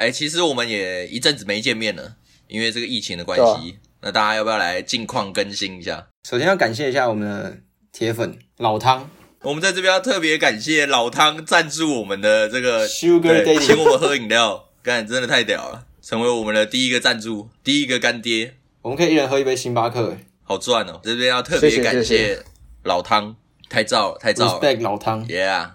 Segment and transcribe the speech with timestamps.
[0.00, 2.16] 哎，其实我们也一阵子没见面了，
[2.48, 3.76] 因为这个疫情的关对系。
[4.00, 6.06] 那大家要不要来近况更新一下？
[6.26, 7.58] 首先要感谢一下我们的
[7.92, 9.10] 铁粉老汤
[9.42, 20.98] 我们在这边要特别感谢老汤赞助我们的这个 Sugar 对，请我们喝饮料，干真的太屌了，成为我们的第一个赞助，第一个干爹，我们可以一人喝一杯星巴克好赚哦！
[21.02, 22.42] 这边要特别感谢谢
[22.84, 23.36] 老汤，
[23.68, 25.26] 太燥了，太燥了，respect 老汤。
[25.28, 25.72] ，Yeah。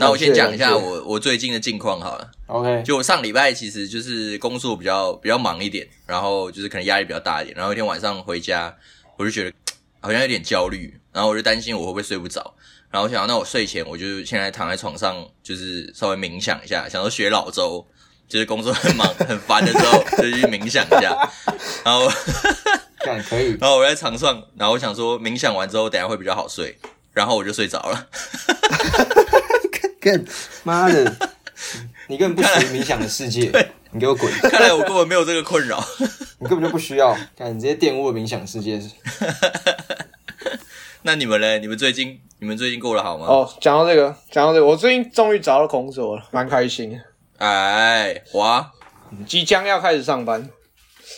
[0.00, 2.30] 那我先讲一下我我最近的近况好了。
[2.46, 8.74] OK，就我上礼拜其实就是工作比较比较忙一点，然后就是可能压力比较大一点，然后一天晚上回家，
[9.18, 9.52] 我就觉得
[10.00, 12.54] 好像有点焦虑，然后我就担心我会不会睡不着，
[12.90, 17.86] 然后我想那我睡前我就现在躺在床上，就是稍微冥想一下，想说学老周，
[18.26, 21.30] 就是工作很忙很烦的时候就去冥想一下，
[21.84, 22.10] 然后
[23.04, 23.56] 干可以。
[23.60, 26.76] 然后我在床上，然后我想说冥想完之后等一下会比较好睡，
[27.12, 28.08] 然后我就睡着了。
[30.00, 30.24] 干
[30.64, 31.16] 妈的，
[32.08, 33.52] 你根本不属于冥想的世界，
[33.92, 34.32] 你给我滚！
[34.50, 35.78] 看来我根本没有这个困扰。
[36.40, 38.80] 你根本就不需要，看你直接玷污了冥想世界。
[41.02, 41.58] 那你们嘞？
[41.58, 43.26] 你们最近你们最近过得好吗？
[43.26, 46.98] 哦，讲到这个，讲到这个，我最近终于找到工作了，蛮开心的。
[47.38, 48.72] 哎，哇！
[49.26, 50.48] 即将要开始上班，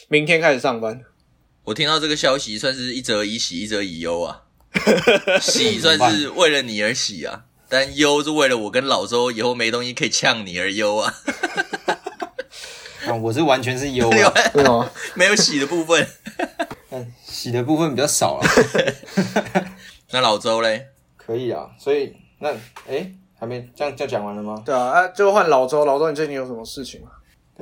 [0.09, 1.01] 明天开始上班。
[1.65, 4.43] 我听到这个消息，算是一则以喜，一则以忧啊。
[5.41, 11.15] 喜算是为了你而喜啊，但忧是为了我跟老周以后没东西可以呛你而忧啊。
[13.09, 14.23] 啊，我是完全是优另
[14.71, 14.93] 啊？
[15.17, 16.07] 没有洗的部分。
[16.91, 18.47] 但 洗的部分比较少啊。
[20.11, 20.89] 那老周嘞？
[21.17, 22.51] 可以啊，所以那
[22.87, 24.63] 哎、还没这样就讲完了吗？
[24.67, 25.87] 对啊，啊，就换老周。
[25.87, 27.09] 老周，你最近有什么事情吗？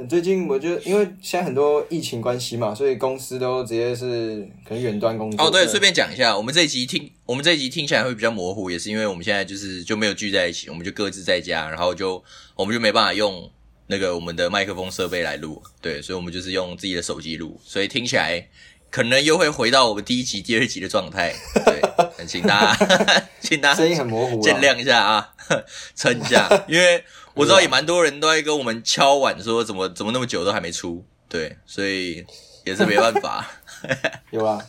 [0.08, 5.46] 最近我觉得，因为现在很多疫情关系嘛，所以公司都直接是可能远端工作。
[5.46, 12.22] 哦，对，顺便讲一下，我们这一集听，我们这一集听起来会比较模糊，也是因为我们现在就是就没有聚在一起，我们就各自在家，然后就
[12.56, 13.50] 我们就没办法用
[13.86, 18.48] 那个我们的麦克风设备来录，对，所以我们就是用自己的手机录，所以听起来
[18.90, 21.34] 可能又会回到我们第一集、第二集的状态，
[21.64, 21.80] 对，
[22.16, 25.34] 很请大家 请大家声音很模糊、啊，见谅一下啊，
[25.94, 27.02] 撑一下，因为
[27.34, 32.24] 我知道也蛮多人都在跟我们敲碗说怎么怎么那么久都还没出，对，所以
[32.64, 33.48] 也是没办法
[34.30, 34.60] 有啊，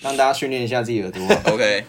[0.00, 1.84] 让大家训练一下自己耳朵啊、 OK，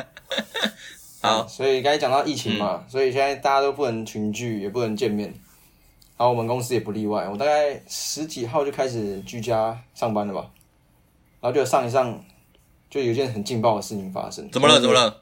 [1.22, 5.28] 好，所以刚才讲到疫情嘛，所以现在大家都不能群聚，也不能见面，
[6.16, 7.28] 然后我们公司也不例外。
[7.28, 10.50] 我大概十几号就开始居家上班了吧，
[11.40, 12.22] 然后就上一上，
[12.90, 14.50] 就有一件很劲爆的事情发生。
[14.50, 14.80] 怎么了？
[14.80, 14.94] 怎么？
[14.94, 15.20] 了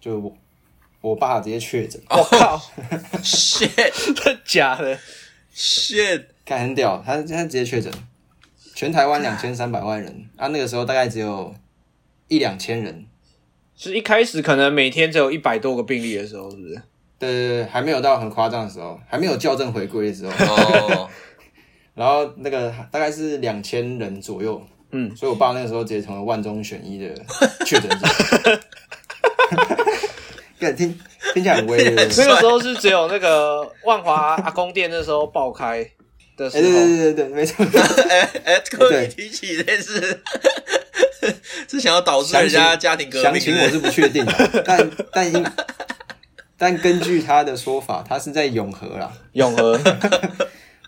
[0.00, 0.34] 就
[1.04, 2.58] 我我爸直接确诊，我 靠
[3.22, 3.68] ，？shit。
[3.92, 4.98] 真的假的
[5.54, 7.92] ？shit，看很屌，他他直接确诊，
[8.74, 10.26] 全台湾两千三百万人。
[10.36, 11.54] 啊，那个时候大概只有
[12.28, 13.04] 一两千人，
[13.76, 16.74] 是一开始可能每天只有一百多个病例的时候，是不是？
[17.18, 21.10] 对对对，还没有到很夸张的时候，还没有校正回归的时候，哦，
[21.94, 27.14] 然后那个大概是两千人左右，嗯，所以我爸那个时候直接成为万中选一的
[27.66, 28.60] 确诊者。
[30.64, 30.98] 干听
[31.34, 31.84] 听起来很威？
[31.94, 35.86] 那个时候是只有那个万华阿公店那时候爆开
[36.36, 37.64] 的时哎，候，对对对对对，没错。
[38.08, 40.22] 哎 哎，刻意对提起这件事，
[41.68, 45.44] 是想要导致人家家庭革命详情我是不确定的，但但因
[46.56, 49.78] 但根据他的说法，他是在永和啦，永和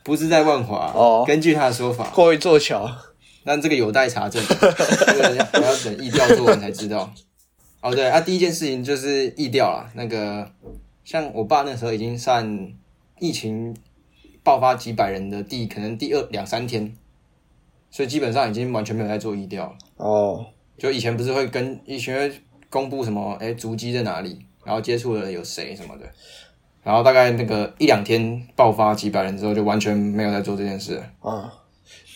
[0.02, 0.92] 不是在万华。
[0.94, 2.90] 哦根据他的说法，过一座桥，
[3.44, 7.12] 但这个有待查证，这个要还要等疫调做完才知道。
[7.86, 9.88] 哦，对啊，第一件事情就是疫调啦。
[9.94, 10.50] 那个
[11.04, 12.74] 像我爸那时候已经算
[13.20, 13.76] 疫情
[14.42, 16.92] 爆发几百人的第可能第二两三天，
[17.88, 19.72] 所以基本上已经完全没有在做疫调了。
[19.98, 20.46] 哦，
[20.76, 26.04] 就以前不是会跟以前会公布什么，哎，足迹在哪里，然后接触了有谁什么的，
[26.82, 31.00] 然后大概那个一两天爆发几百人之后，就完全没有在做这件事。
[31.20, 31.52] 啊，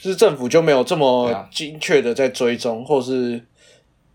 [0.02, 3.46] 就是政府就没有这么啊精确的在追踪，或是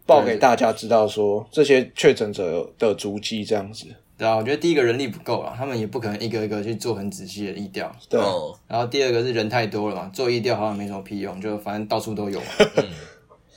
[0.05, 3.87] 报给大家知道说这些确诊者的足迹这样子。
[4.17, 7.93] 对啊，我觉得第一个人力不够啊，他们也不可能一个一个去做很仔细的疫调。
[8.09, 12.45] 对，哦，然后第二个是人太多了嘛，做疫调好像没什么屁用，就反正到处都有嘛，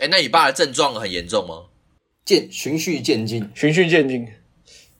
[0.00, 1.66] 哎，那你爸的症状很严重吗？
[2.26, 3.48] 渐循序渐进。
[3.54, 4.26] 循序渐进。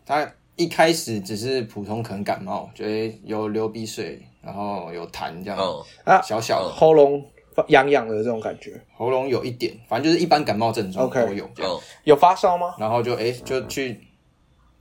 [0.06, 7.23] 他一开始只是普通可能感冒，觉得有流鼻水，然后有痰这样，哦，啊小小的喉咙
[7.69, 11.72] 痒痒的这种感觉，喉咙有一点，反正就是一般感冒症状 OK 都有这样。
[11.72, 12.75] 哦，有发烧吗？
[12.78, 14.00] 然后就哎、就去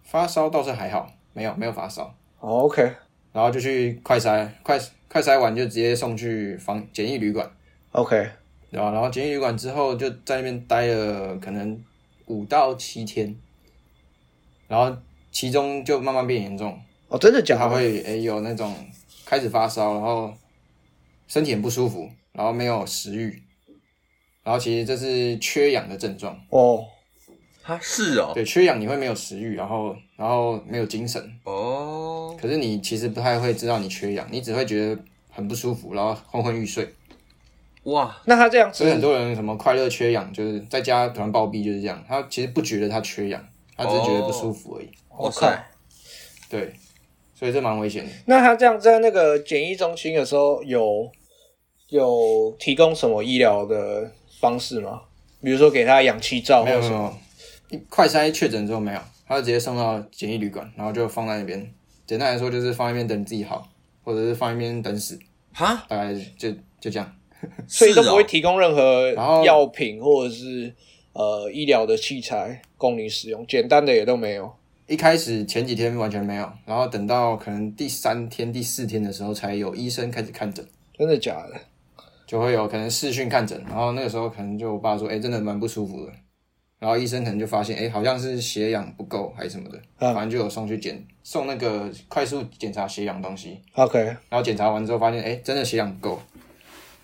[0.03, 2.03] 发烧倒是还好，没有没有发烧，
[2.39, 2.81] 哦，OK，
[3.33, 4.79] 然后就去快筛，快
[5.09, 7.50] 快筛完就直接送去房检疫旅馆
[7.91, 8.15] ，OK，
[8.71, 8.91] 对吧？
[8.91, 11.83] 然后检疫旅馆之后就在那边待了可能
[12.27, 13.35] 五到七天，
[14.68, 14.95] 然后
[15.31, 17.62] 其中就慢慢变严重，哦，真的假的？
[17.62, 18.73] 他会哎、有那种
[19.25, 20.33] 开始发烧，然后
[21.27, 23.42] 身体很不舒服，然后没有食欲，
[24.44, 26.39] 然后其实这是缺氧的症状。
[26.51, 26.86] 哦，
[27.63, 35.01] 他是哦，对，缺氧你会没有食欲，然后然后没有精神，哦，可是你其实不太会知道你缺氧，你只会觉得
[35.31, 36.88] 很不舒服，然后昏昏欲睡。
[37.86, 43.44] 哇，那他这样子所以很多人什么快乐缺氧，就是在家突然暴毙就是这样，他其实不觉得他缺氧，
[43.75, 44.90] 他只是觉得不舒服而已。
[45.18, 45.68] 哇塞，
[46.48, 46.72] 对，
[47.33, 48.12] 所以这蛮危险的。
[48.25, 51.12] 那他这样在那个检疫中心的时候，有
[51.89, 55.01] 有提供什么医疗的方式吗？
[55.42, 57.18] 比如说给他氧气罩或没有者什么？
[57.89, 61.74] 快筛确诊之后没有，他就直接送到简易旅馆，然后就放在那边。
[62.06, 63.68] 简单来说就是放一边等自己好，
[64.04, 65.19] 或者是放一边等死，
[65.54, 67.13] 哈，大概就就这样。
[67.68, 69.13] 所以都不会提供任何
[69.44, 70.74] 药品或者是
[71.13, 74.51] 呃医疗的器材供你使用，简单的也都没有。
[74.88, 80.66] 一开始前几天完全没有，然后等到可能第三天、第四天的时候，才有医生开始看诊，
[80.98, 81.60] 真的假的？
[82.27, 86.12] 就会有可能视讯看诊，然后那个时候可能就我爸说，哎、真的蛮不舒服的，
[86.77, 90.13] 然后医生可能就发现，哎、好像是血氧不够还是什么的，啊。
[90.13, 96.21] 反正就有送去检送那个快速检查血氧东西，OK，然后检查完之后发现，哎、真的血氧不够，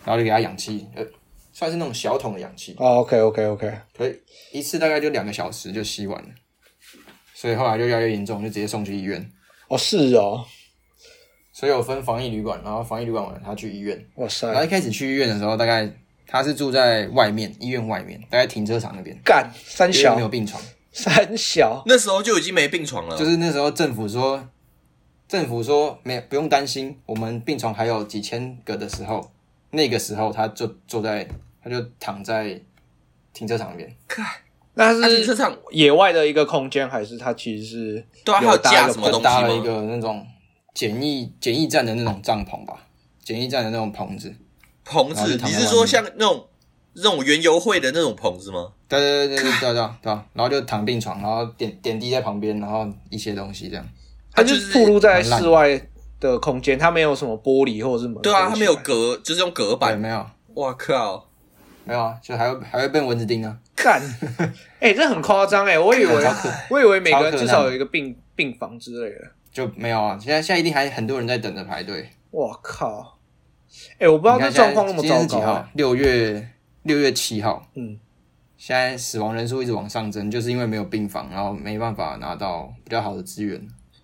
[0.03, 1.05] 然后就给他氧气，呃，
[1.53, 4.19] 算是那种小桶的氧气，哦，OK，OK，OK，可以
[4.51, 6.29] 一次大概就两个小时就吸完了，
[7.33, 9.31] 所以后来就越来越严重，就直接送去医院。
[9.69, 10.45] 哦，是哦，
[11.53, 15.87] 所以我分防疫旅馆，然后防疫旅馆完他去医院，哇塞然，后一开始去医院的时候，大概
[16.25, 20.59] 他是住在外面，医院外面，大概停车场那边，干三小没有病床，
[20.91, 24.49] 三小，那时候就已经没病床了，就是那时候政府说，
[25.27, 29.31] 政府说没不用担心，我们病床还有几千个的时候，
[29.69, 31.27] 那个时候他就坐在，
[31.63, 32.59] 他就躺在
[33.31, 33.95] 停车场那边，
[34.73, 39.63] 那那停车是场野外的一个空间，还是他其实是对啊，还有搭一个什么东西搭了一吗？
[39.63, 40.25] 个那种
[40.73, 42.87] 简易简易站的那种帐篷吧，
[43.23, 44.33] 简易站的那种棚子，
[44.83, 46.45] 棚子，你是说像那种
[46.93, 48.71] 那种园游会的那种棚子吗？
[48.87, 53.85] 对对对对对对对对，然后就躺病床，然后点点滴在旁边，然后一些东西这样。
[54.31, 55.79] 它就就是是暴露在室外
[56.19, 58.21] 的空间，它没有什么玻璃或者是门。
[58.21, 59.99] 对啊，它没有隔，就是用隔对，板。
[59.99, 61.29] 没有哇靠！
[61.85, 63.55] 没有啊，就还会还会被蚊子叮啊。
[63.75, 64.01] 干，
[64.79, 65.77] 哎、这很夸张哎！
[65.77, 66.27] 我以为
[66.69, 69.31] 我以为每个人至少有一个病病房之类的。
[69.53, 72.09] 就没有啊，现在现在一定还很多人在等着排队。
[72.31, 73.19] 我靠！
[73.99, 75.67] 哎、我不知道这状况那么糟糕、是几号？
[75.73, 76.49] 六月
[76.81, 77.65] 六月七号。
[77.75, 77.99] 嗯，
[78.57, 83.61] 现在死亡人数一直往上增，就是因为没有病房，然后没办法拿到比较好的资源，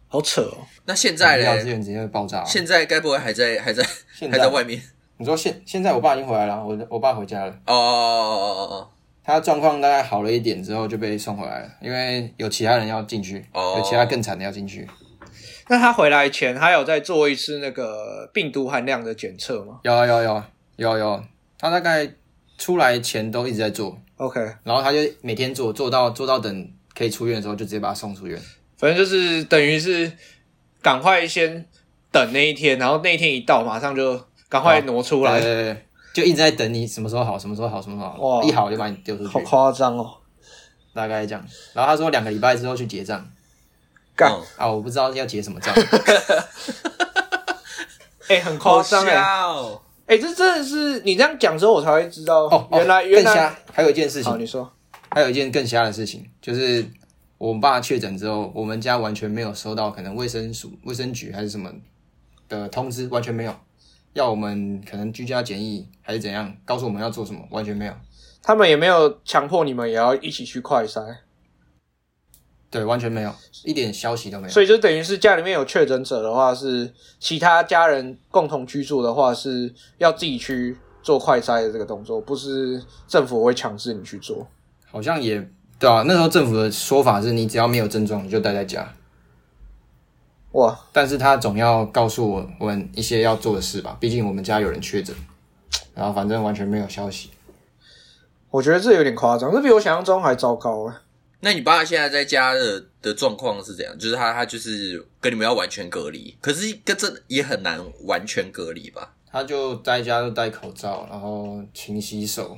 [0.08, 0.58] 好扯哦。
[0.86, 1.42] 那现在呢？
[1.42, 2.44] 医疗资源直接会爆炸。
[2.46, 3.84] 现在该不会还在还在
[4.20, 4.80] 在还在外面？
[5.18, 7.52] 你说现现在我爸已经回来了，我我爸回家了。
[7.66, 8.90] 哦哦哦哦哦
[9.24, 14.88] 他状况大概好了一点之后就被送回来了，因为有其他人要进去，哦有其他更惨的要进去。
[15.70, 21.24] 那他回来前，他有在做一次那个病毒含量的检测吗有啊有啊有啊有啊有啊，
[21.60, 22.12] 他大概
[22.58, 28.38] 出来前都一直在做，？OK，然后他就每天做做到做到等可以出院的时候，就直接把他送出院。
[28.78, 30.12] 反正就是等于是
[30.82, 31.66] 赶快先
[32.12, 35.40] 等那一天，然后那一天一到，马上就赶快挪出来。
[35.40, 40.16] 对对对，就一直在等你什么时候好，什么时候好，什么时候哇好，一好就把你丢出去好，夸张哦！
[40.96, 41.46] 大概这样。
[41.74, 43.24] 然后他说两个礼拜之后去结账
[44.20, 45.74] 干嗯啊，我不知道要结什么账。
[48.28, 49.16] 哎、很夸张哎！
[50.08, 53.34] 哎、这真的是你这样讲之后，我才会知道哦，哦原来、原来。
[53.34, 53.56] 更瞎。
[53.72, 54.70] 还有一件事好，情，你说
[55.10, 56.86] 还有一件更瞎的事情，就是
[57.38, 61.72] 我爸确诊之后，我们家完全没有收到可能卫生署、卫生局还是什么
[62.48, 63.56] 的通知，完全没有。
[64.14, 67.94] 要我们可能居家检疫还是怎样，告诉我们要做什么，完全没有。
[68.42, 71.02] 他们也没有强迫你们也要一起去快筛，
[72.72, 73.34] 对，完全没有，
[73.64, 74.54] 一点消息都没有。
[74.54, 84.48] 所以就等于是家里面有确诊者的话，是其他家人共同居住的话，是要自己去做快筛的这个动作，不是政府会强制你去做。
[84.92, 85.50] 好像也
[85.80, 88.94] 对啊，那时候政府的说法是你只要没有症状，你就待在家。
[90.52, 95.16] 哇，但是他总要告诉我我们一些要做的事吧，毕竟我们家有人确诊，
[95.96, 97.32] 然后反正完全没有消息。
[98.52, 100.96] 我觉得这有点夸张，这比我想象中还糟糕哎。
[101.42, 103.98] 那你爸现在在家的的状况是怎样？
[103.98, 109.14] 就是他他就是跟你们要完全隔离，可是跟这也很难完全隔离吧？
[109.32, 112.58] 他就在家就戴口罩，然后勤洗手，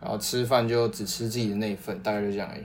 [0.00, 2.64] 然后吃饭就只吃自己的那一份，大概就这样而已。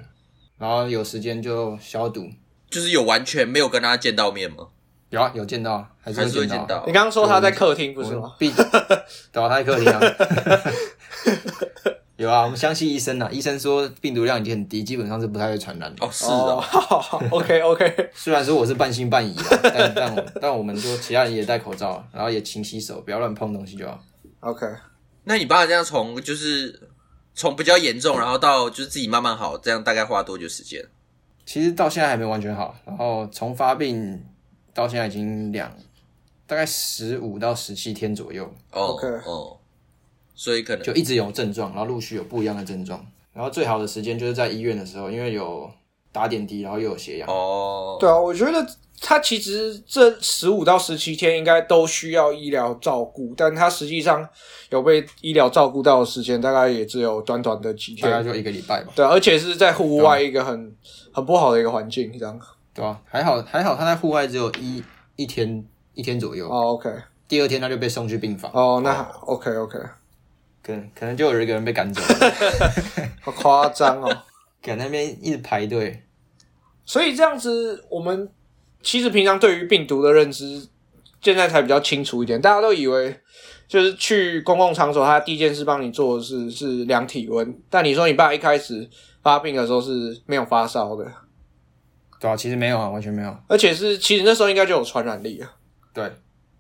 [0.58, 2.30] 然后有时间就消毒，
[2.70, 4.68] 就是有完全没有跟他见到面吗？
[5.10, 6.94] 有啊，有见到啊，还是会见到你？
[6.94, 8.34] 刚刚说他在客厅不是吗？
[8.40, 10.00] 对啊，他在客厅啊。
[12.18, 16.06] 有啊，我们相信医生啊，医生说病毒量已经很低，基本上是不太会传染的。
[16.06, 16.64] 哦，是哦，
[17.30, 24.00] OK OK，虽然说我是半信半疑啊，但但我但我们说其他人也戴口罩，然后也勤洗手，不要乱碰东西就好。
[24.40, 24.66] OK，
[25.26, 26.90] 那你爸这样从就是
[27.34, 30.86] 从比较严重，然后到就是自己慢慢好，这样大概花多久时间？
[31.46, 34.24] 其实到现在还没完全好，然后从发病
[34.74, 35.70] 到现在已经两
[36.48, 39.58] 大概十五到十七天左右，哦 OK 哦，
[40.36, 43.04] 所以可能就一直有症状，然后陆续有不一样的症状。
[43.34, 45.70] 然后最好的时间就是在医院的时候，因为有
[46.12, 47.28] 打点滴，然后又有血氧。
[47.30, 48.66] 哦，对啊，我觉得
[49.02, 54.26] 他其实这十五到十七天应该都需要医疗照顾，但他实际上
[54.70, 58.10] 有被医疗照顾到的时间，大概也只有短短的几天。
[58.10, 60.74] 大概就一个礼拜吧，对啊，而且是在户外一个很
[61.12, 62.40] 很不好的一个环境，这样。
[62.74, 64.84] 对啊、还好还好，他在户外只有一
[65.16, 66.90] 一天一天左右，哦，OK，
[67.28, 69.80] 第二天他就被送去病房，哦，那 OK OK，
[70.66, 72.32] 可能可能就有一个人被赶走了，
[73.22, 74.24] 好夸张哦。
[74.62, 76.04] 赶那边一直排队。
[76.86, 78.28] 所以这样子，我们
[78.82, 80.68] 其实平常对于病毒的认知，
[81.22, 82.42] 现在才比较清楚一点。
[82.42, 83.16] 大家都以为
[83.68, 88.90] 就是去公共场所，他第一件事帮你做的是是量体温，但你说你爸一开始
[89.22, 91.06] 发病的时候是没有发烧的，
[92.20, 93.38] 对啊，其实没有啊，完全没有。
[93.48, 95.52] 而且是其实那时候应该就有传染力了。
[95.94, 96.12] 对，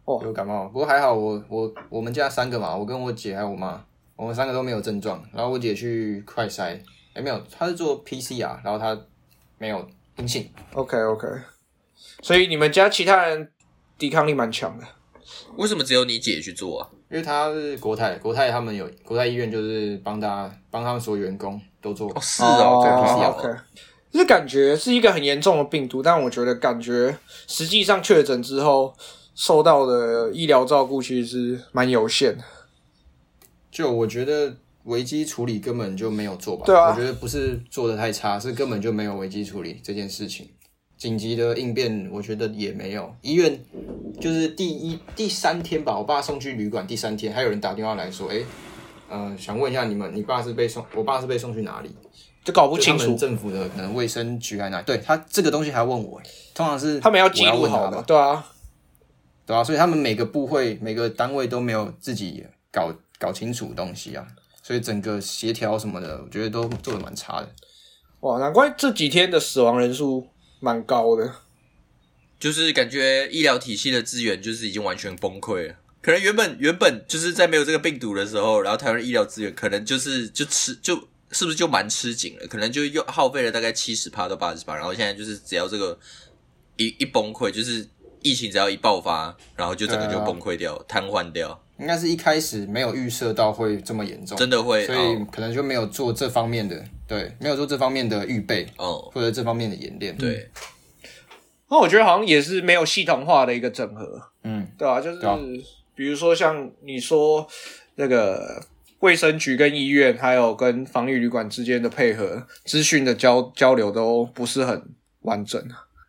[0.06, 3.84] 哦有感冒，不过还好我我我们家三个嘛，我跟我姐还有我妈，
[4.16, 5.24] 我们三个都没有症状。
[5.34, 6.80] 然后我姐去快筛，
[7.14, 8.98] 哎没有，她是做 PCR，然后她
[9.58, 10.50] 没有阴性。
[10.74, 11.28] OK OK，
[12.22, 13.52] 所以你们家其他人
[13.98, 14.86] 抵抗力蛮强的。
[15.58, 16.90] 为什么只有你姐去做啊？
[17.10, 22.10] 因为她是国泰，国泰他们有国泰医院，就是帮大家帮他们所有员工都做。
[22.10, 23.60] 哦，是哦，对这不是要 OK，
[24.12, 27.18] 就是感觉是一个很严重的病毒，但我觉得感觉
[27.48, 28.94] 实际上确诊之后
[29.34, 32.44] 受到的医疗照顾其实是蛮有限的。
[33.75, 34.55] 就我觉得
[34.86, 36.63] 危机处理根本就没有做吧。
[36.65, 40.48] 对啊我觉得不是做的太差，是根本就没有危机处理这件事情。
[40.98, 43.13] 紧急的应变，我觉得也没有。
[43.22, 43.60] 医院
[44.22, 48.41] 就是第一第三天吧，我爸送去旅馆第三天，还有人打电话来说，哎、
[49.10, 51.94] 呃，想问一下你们，你爸是被送，我爸是被送去哪里？
[52.46, 54.82] 就搞不清楚政府的可能卫生局还哪？
[54.84, 56.22] 对他这个东西还问我，
[56.53, 58.46] 通常是他们要记录好嘛，问他吧，对啊，
[59.46, 64.26] 对啊，所以他们每个部会、每个单位都没有自己搞搞清楚东西啊，
[64.62, 67.50] 所以整个协调什么的，我觉得都做的蛮差的。
[68.22, 70.28] 哇，难怪这几天的死亡人数
[70.60, 71.32] 蛮高的。
[72.38, 75.76] 就是感觉医疗体系的资源就是已经完全崩溃了。
[76.02, 80.96] 可能原本原本就是在没有这个病毒的时候，然后台湾的医疗资源可能就是就吃就
[81.32, 85.98] 是不是就蛮吃紧了，可能就又耗费了大概七十趴到八十趴，然后现在就是只要这个
[86.76, 87.88] 一一崩溃，就是
[88.22, 95.27] 疫情只要一爆发，然后就整个就崩溃掉、瘫痪掉，应该是一开始没有预设到会这么严重，真的会所以哦。
[95.32, 100.15] 可能就没有做这方面的，对，没有做这方面的预备哦，或者这方面的演练。
[100.15, 100.50] 对，
[101.70, 105.38] 那我觉得好像也是没有系统化的一个整合，嗯，对啊，就是啊
[105.94, 107.48] 比如说像你说
[107.96, 108.62] 那个
[109.00, 114.82] 卫生局跟医院，还有跟防疫旅馆之间的配合，资讯的交交流都不是很
[115.22, 115.62] 完整。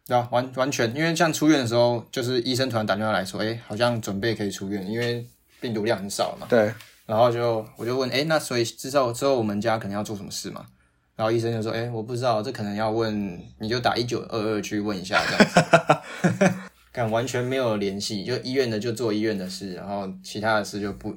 [0.06, 5.26] 对啊，完完全，因为像出院的时候，就是医生突然打电话来说，哎、好像准备可以出院，因为
[5.60, 6.46] 病毒量很少嘛。
[6.48, 6.72] 对，
[7.06, 10.66] 然后就我就问，哎、那所以之后之后我们家可能要做什么事嘛？
[11.14, 16.52] 然后医生就说，哎、我不知道，这可能要问，你就打一九二二去问一下这样子。
[16.92, 21.14] 看完全没有联系，就医院的就做医院的事，然后其他的事就不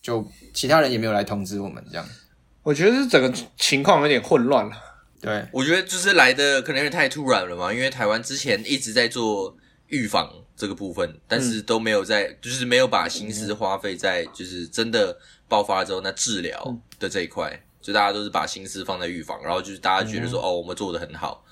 [0.00, 2.06] 就其他人也没有来通知我们这样。
[2.62, 4.72] 我觉得是整个情况有点混乱了。
[5.20, 9.56] 对，我觉得就是来的可能有点太突然了嘛，因为台湾之前一直在做
[9.88, 10.30] 预防
[10.62, 21.44] 这个部分，但是都没有在，就是没有把心思花费在就是真的爆发之后那治疗的这一块，就大家都是把心思放在预防，然后就是大家觉得说、哦，我们做的很好，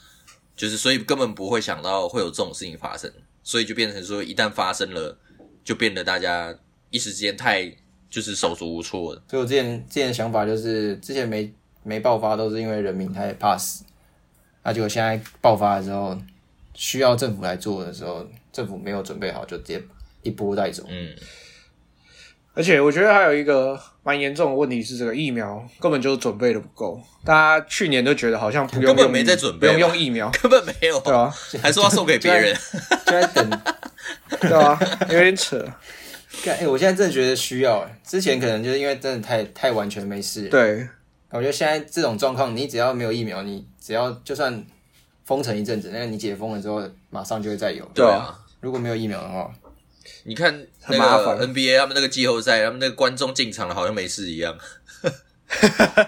[0.55, 3.13] 就是所以根本不会想到会有这种事情发生，
[3.43, 5.19] 所以就变成说一旦发生了，
[5.65, 6.57] 就变得大家
[6.91, 7.69] 一时之间太
[8.09, 9.21] 就是手足无措了。
[9.29, 11.53] 所以我之前之前的想法就是，之前没
[11.83, 13.83] 没爆发都是因为人民太怕死，
[14.63, 16.17] 那结果现在爆发的时候，
[16.75, 19.83] 需要政府来做的时候，政府没有准备好，就直接
[20.23, 20.85] 一波带走。
[20.89, 21.15] 嗯，
[22.55, 27.01] 而且我觉得还有一个蛮严重的问题是，这个疫苗根本就准备的不够。
[27.25, 32.57] 大家去年都觉得好像不用用根本没在准备不用用疫苗， 根本没有，对啊，还说要送给别人。
[33.07, 33.51] 就在等，
[34.41, 34.79] 对啊，
[35.11, 35.65] 有点扯。
[36.45, 40.89] 干哎、我现在真的觉得需要、哎，之前可能就是因为真的太太完全没事。，对，
[41.31, 44.65] 我觉得现在这种状况，你只要没有疫苗，你只要就算
[45.31, 47.85] 封城一阵子，那你解封了之后，马上就会再有。
[47.95, 49.49] 对啊啊，如果没有疫苗的话，
[50.25, 50.53] 你看
[50.89, 54.59] 那很麻烦个 NBA 他们那个季后赛，他们那个观众进场了，好像没事一样。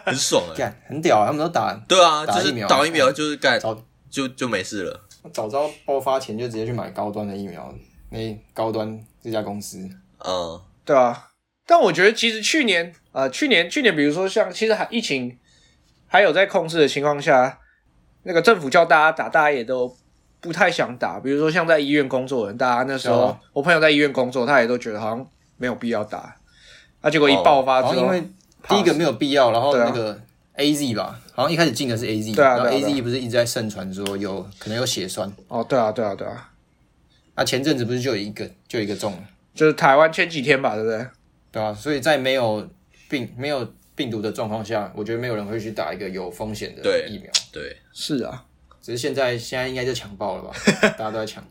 [0.05, 0.53] 很爽啊。
[0.57, 5.01] 干很屌啊，他们都打对啊，打疫苗就是打完疫苗就是干早就就没事了。
[5.33, 7.73] 早知道爆发前就直接去买高端的疫苗，
[8.11, 8.19] 那
[8.53, 9.79] 高端这家公司，
[10.19, 11.29] 嗯，对啊，
[11.65, 15.39] 但我觉得其实去年呃，去年去年比如说像其实还疫情
[16.09, 17.61] 还有在控制的情况下，
[18.25, 19.95] 那个政府叫大家打，大家也都
[20.41, 21.21] 不太想打。
[21.21, 25.27] 比如说像在医院工作的人，大家那时候、啊我朋友在医院工作，他也都觉得好像
[25.57, 26.37] 没有必要打。
[27.01, 28.29] 啊，结果一爆发之后，然后因为
[28.69, 30.19] 第一个没有必要，然后那个
[30.55, 36.51] A Z 吧，好像一开始进的是 A Z，对啊然后 A 啊对 Z 不是一直在盛传说有可能有血栓，哦，对啊，对啊，对啊，
[37.35, 39.19] 啊前阵子不是就有一个就有一个中了，
[39.55, 41.07] 就是台湾前几天吧，对不对？
[41.51, 42.67] 对啊、所以在没有
[43.11, 48.45] 病没有病毒的状况下，我觉得没有人会去打一个有风险的疫苗，对，是啊，
[48.81, 50.51] 只是现在现在应该就抢爆了吧，
[50.99, 51.45] 大家都在抢。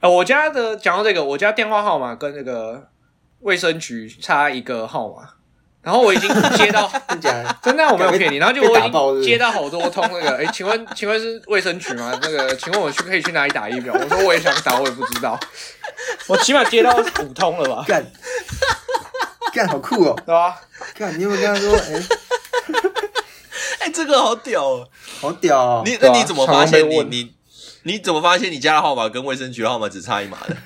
[0.00, 2.88] 呃， 我家的讲到这个，我家电话号码跟那个
[3.40, 5.28] 卫生局差一个号码，
[5.82, 6.90] 然后我已经接到，
[7.62, 7.84] 真的？
[7.86, 12.18] 我没有骗你，然后就我已经接到好多通那个，哎，请问请问是卫生局吗？
[12.20, 13.94] 那个，请问我去可以去哪里打疫苗？
[13.94, 15.38] 我说我也想打，我也不知道，
[16.26, 16.92] 我起码接到
[17.22, 18.04] 五通了吧，干
[19.52, 20.16] 干好酷哦！
[20.24, 20.60] 对吧？
[20.94, 21.76] 干，你有没有跟他说？
[21.76, 22.02] 哎、
[23.86, 24.88] 哎，这个好屌哦！
[25.20, 25.82] 好屌哦！
[25.84, 27.34] 你那你怎么发现你你
[27.84, 30.56] 你怎么发现你家的号码跟卫生局的号码只差一码的？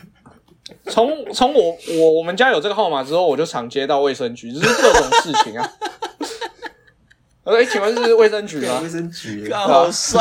[0.91, 5.73] 从从我我我们家有这个号码之后，我就常接到卫生局，就是各种事情啊。
[7.45, 8.89] 我说，哎，请问是卫生局吗卫？
[8.89, 10.21] 生局干好帅！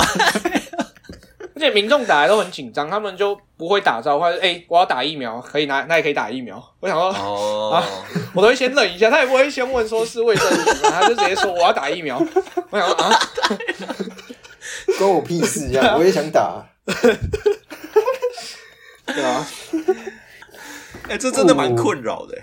[1.55, 6.61] 而且民众打来都很紧张，他们就不会打招呼，哎、欸，我要打疫苗，可以拿，那也可以打疫苗。
[6.81, 7.81] 我想说，哦，
[8.35, 10.91] 我都会先愣一下，他也不会先问说是卫生局吗？
[10.91, 12.21] 他就直接说我要打疫苗。
[12.69, 13.19] 我想说啊，
[14.99, 15.71] 关我屁事！
[15.71, 16.61] 这样我也想打。
[19.05, 19.47] 对啊，
[21.07, 22.37] 哎，这真的蛮困扰的。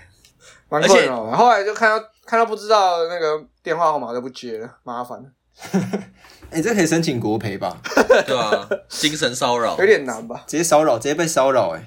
[0.69, 1.37] 蛮困扰的。
[1.37, 5.23] 后来就看到看到不知道那个电话号码就不接了，麻烦，
[6.51, 7.81] 哎、这可以申请国赔吧？
[8.27, 9.85] 对啊，精神骚扰有。
[9.85, 10.43] 点难吧？
[10.45, 11.83] 直接骚扰，直接被骚扰，哎，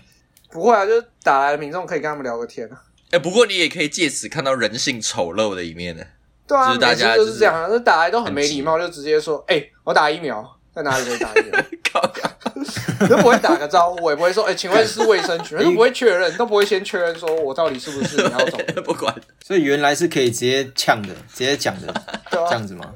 [0.51, 2.83] 不会啊，就是打来的民众可以跟他们聊个天啊。
[3.13, 6.03] 哎，不过你也可以借此看到人性丑陋的一面呢。
[6.49, 11.63] 对啊，就是大家就是就是这样啊，就打来都很没礼貌，就直接说，哎、我打疫苗，在哪里可以打疫苗？
[11.93, 12.03] 靠
[13.09, 19.15] 都不会打个招呼，我也不会说，哎、请问是卫生局，都不会确认，都不会先确认说我到底是不是你要走的，不管，
[19.47, 21.95] 所以原来是可以直接呛的，直接讲的，
[22.31, 22.93] 这样子吗？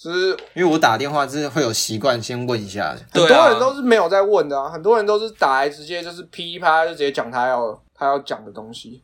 [0.00, 3.00] 就是因为我打电话是会有习惯先问一下的。
[3.10, 9.02] 很对啊多人都是没有在问的啊，很多人都是打来直接就是噼里啪啦就直接讲他要他要讲的东西，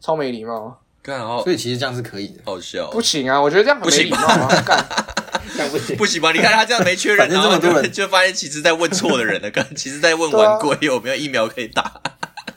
[0.00, 3.00] 超没礼貌，干好所以其实这样是可以的，好笑不。
[3.00, 4.86] 行啊，我觉得这样很没礼貌啊，干，
[5.52, 5.96] 这样不行。
[5.96, 6.30] 不行吧？
[6.30, 12.00] 你看他这样没确认，反正这么多人然后就发现其实在问错的人了，干其实在问对啊晚归有没有疫苗可以打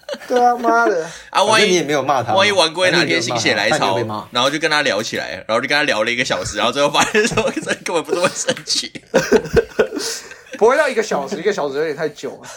[0.27, 1.43] 对啊，妈的，啊？
[1.43, 3.97] 万一你也没有骂他嘛，万一玩归哪天心血来潮，，
[4.31, 8.91] 然后就跟他聊起来，然后就跟他聊了一个小时，然后最后发现说这根本不是卫生气。
[10.57, 12.49] 不会到一个小时，一个小时有点太久了。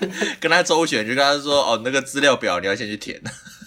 [0.40, 3.20] 跟他周旋，就跟他说哦，那个资料表你要先去填。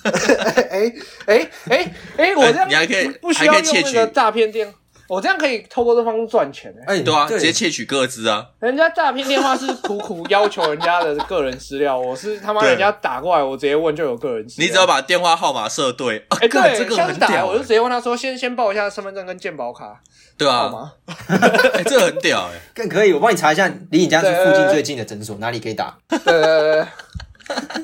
[0.03, 0.91] 哎
[1.25, 4.73] 哎哎哎，我这样你还可以不需要还可以窃取用那个诈骗电，
[5.07, 8.45] 我这样可以透过这方式赚钱哎、哎，对啊，直接窃取各资啊。
[8.59, 14.65] 人家诈骗电话是苦苦要求人家的个人资料， 我是他妈人家打过来，我直接问就有个人资料。
[14.67, 19.99] 你只要把电话号码设对，啊哎、干这对，个很屌欸我就直接问他说，先先报一下身份证跟健保卡，
[20.37, 20.91] 对啊，好吗？
[21.73, 22.59] 哎，这个很屌哎。
[22.75, 23.13] 更可以。
[23.13, 25.97] 我帮你查一下，离你家是附近最近的诊所哪里可以打？
[26.09, 26.87] 对对对对。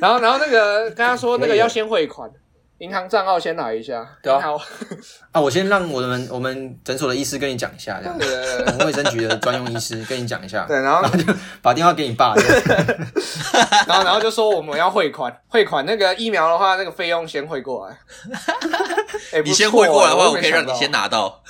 [0.01, 2.29] 然后然后那个跟他说那个要先汇款，
[2.83, 4.05] 银行账号先来一下。
[4.21, 4.41] 对啊
[5.31, 8.27] 啊，我先让我们我们诊所的医师跟你讲一下，这样对。
[8.27, 12.35] 对对我们卫生局的专用医师 跟你讲一下，对，然后就 把电话给你爸。
[12.35, 12.85] 这样
[13.87, 17.97] 然后 然后就说我们要汇款，汇款那个疫苗的话，那个费用先汇过来。
[19.31, 21.03] 哎你先汇过来的话，我我可以让你先拿。
[21.03, 21.41] 拿到，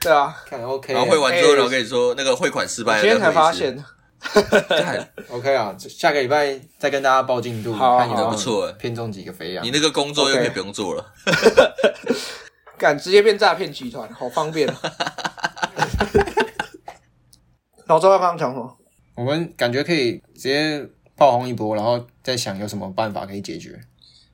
[0.00, 2.98] 对啊，看 OK，然后汇完之后，哎然后跟你说那个汇款失败了。
[2.98, 3.84] 我今天才发现。
[5.30, 9.70] OK 啊，下个礼拜再跟大家报进度，看有没有不错偏中几个肥羊你。
[9.70, 11.12] 那个工作又可以不用做了。
[12.76, 14.76] 敢直接变诈骗集团，好方便啊！
[17.86, 18.76] 老周要刚刚讲什么？
[19.16, 23.78] 我们感觉可以直接炮轰一波，然后再想有什么办法可以解决。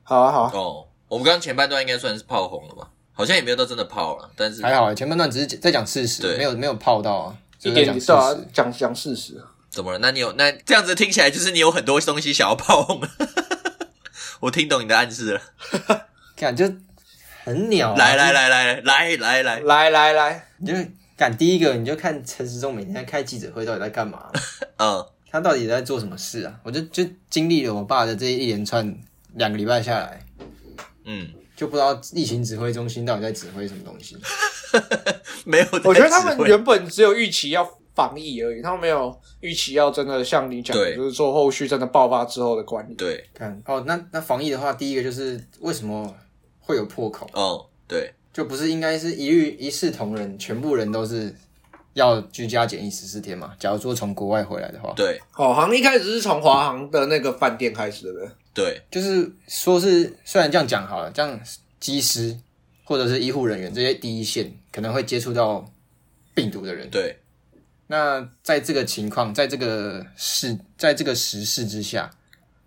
[0.03, 2.91] 好啊好啊，哦，我们刚刚前半段应该算是炮红了吧？
[3.13, 9.41] 好像也没有到真的炮了，但是还好，前半段只是在讲事实，对没有没有泡到啊，一点对啊实。，讲讲事实。
[9.75, 9.99] 怎么了？
[9.99, 13.09] 那你有那这样子听起来就是你有很多东西想要炮轰了。
[14.39, 15.41] 我听懂你的暗示了。
[16.37, 16.73] 感觉
[17.43, 20.73] 很鸟啊，来来来来来来来，来来来，你就
[21.17, 24.31] 敢第一个你就看陈时中每天在开记者会到底在干嘛，
[24.79, 26.53] 嗯，他到底在做什么事啊？
[26.63, 28.97] 我就就经历了我爸的这一连串
[29.33, 30.25] 两个礼拜下来，
[31.03, 34.17] 嗯，就不知道疫情指挥中心到底在指挥什么东西。
[35.45, 35.67] 没有。
[35.83, 42.93] 我觉得他们原本只有预期要防疫而已，他们没有预期要真的像你讲的，就是做后续真的爆发之后的管理。
[42.95, 43.23] 对。
[43.33, 46.13] 看哦，那那防疫的话，第一个就是为什么
[46.59, 47.27] 会有破口？
[47.33, 48.11] 哦对。
[48.33, 51.33] 就不是应该是一律一视同仁，全部人都是
[51.93, 53.53] 要居家检疫十四天嘛？
[53.57, 55.17] 假如说从国外回来的话，对。
[55.37, 58.29] 哦，好像一开始是从华航的那个饭店开始，对不对？
[58.53, 58.81] 对。
[58.91, 61.39] 就是说是虽然这样讲好了，这样
[61.79, 62.37] 机师
[62.83, 65.65] 或者是医护人员这些第一线可能会接触到
[66.33, 67.17] 病毒的人，对
[67.87, 72.09] 那在这个情况，在这个事，在这个时事之下，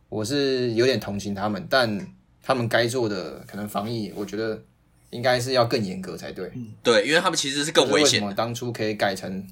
[0.08, 4.62] 我是有点同情他们，但他们该做的可能防疫，我觉得
[5.10, 6.52] 应该是要更严格才对。
[6.82, 8.26] 对，因为他们其实是更危险就是为什。
[8.26, 9.44] 么当初可以改成，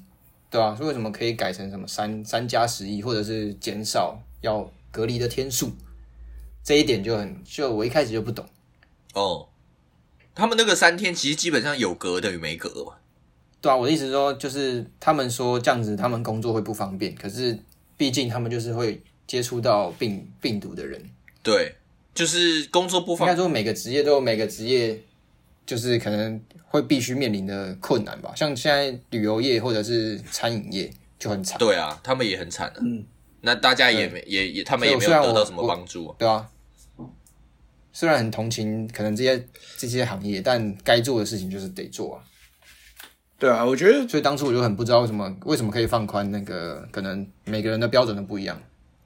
[0.49, 5.71] 对啊，是为什么可以改成什么三三加十一，或者是减少要隔离的天数？
[6.63, 8.45] 这一点就很，就我一开始就不懂。
[9.13, 9.49] 哦，
[10.33, 12.93] 他们那个三天其实基本上有隔等于没隔嘛。
[13.59, 17.57] 对啊，我的意思是说，就是他们说这样子，他们工作会不方便，可是
[17.97, 21.01] 毕竟他们就是会接触到病病毒的人。
[21.41, 21.75] 对，
[22.13, 24.99] 就是工作不方便应该说每个职业都有每个职业，
[25.65, 28.31] 就是可能会必须面临的困难吧。
[28.35, 33.03] 像现在旅游业或者是餐饮业就很惨，对啊，他们也很惨的、嗯，
[33.41, 36.15] 那大家也没也也，他们也没有得到什么帮助啊。
[36.19, 36.47] 对啊。
[37.91, 42.21] 虽然很同情可能这些这些行业，但该做的事情就是得做啊。
[43.39, 48.59] 对啊，我觉得所以当初我就很不知道为什么为什么可以放宽那个，可能每个人的标准都不一样。